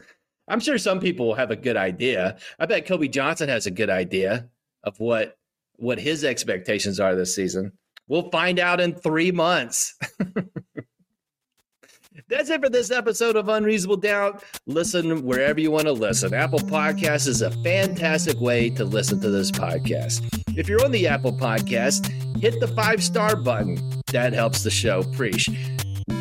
I'm 0.50 0.60
sure 0.60 0.78
some 0.78 1.00
people 1.00 1.34
have 1.34 1.50
a 1.50 1.56
good 1.56 1.78
idea. 1.78 2.38
I 2.60 2.66
bet 2.66 2.86
Kobe 2.86 3.08
Johnson 3.08 3.48
has 3.48 3.68
a 3.68 3.72
good 3.72 3.90
idea 3.90 4.50
of 4.84 5.00
what 5.00 5.39
what 5.80 6.00
his 6.00 6.24
expectations 6.24 7.00
are 7.00 7.16
this 7.16 7.36
season. 7.36 7.72
We'll 8.08 8.30
find 8.32 8.60
out 8.60 8.82
in 8.82 8.96
three 8.96 9.32
months. 9.32 9.96
That's 12.28 12.50
it 12.50 12.62
for 12.62 12.70
this 12.70 12.92
episode 12.92 13.36
of 13.36 13.50
Unreasonable 13.50 13.98
Doubt. 13.98 14.44
Listen 14.68 15.24
wherever 15.24 15.60
you 15.60 15.72
want 15.72 15.86
to 15.86 15.94
listen. 15.94 16.34
Apple 16.34 16.60
Podcasts 16.60 17.28
is 17.28 17.42
a 17.42 17.50
fantastic 17.64 18.40
way 18.40 18.70
to 18.72 18.86
listen 18.86 19.20
to 19.22 19.30
this 19.30 19.52
podcast. 19.52 20.22
If 20.56 20.70
you're 20.70 20.84
on 20.84 20.92
the 20.92 21.08
Apple 21.08 21.34
Podcast, 21.34 22.08
hit 22.38 22.60
the 22.60 22.68
five 22.68 23.04
star 23.04 23.36
button. 23.36 23.80
That 24.12 24.34
helps 24.34 24.64
the 24.64 24.70
show. 24.70 25.04
Preach. 25.04 25.50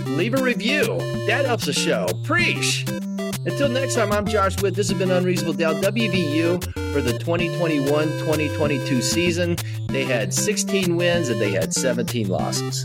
Leave 0.07 0.35
a 0.35 0.43
review. 0.43 0.85
That 1.27 1.45
helps 1.47 1.67
the 1.67 1.73
show. 1.73 2.07
Preach. 2.25 2.87
Until 3.49 3.71
next 3.71 3.95
time, 3.95 4.13
I'm 4.13 4.27
Josh 4.27 4.61
Witt. 4.61 4.75
This 4.75 4.91
has 4.91 4.99
been 4.99 5.11
Unreasonable 5.11 5.55
Doubt 5.55 5.77
WVU 5.77 6.63
for 6.93 7.01
the 7.01 7.19
2021 7.19 7.87
2022 7.89 9.01
season. 9.01 9.57
They 9.87 10.05
had 10.05 10.35
16 10.35 10.95
wins 10.95 11.31
and 11.31 11.41
they 11.41 11.53
had 11.53 11.73
17 11.73 12.29
losses. 12.29 12.85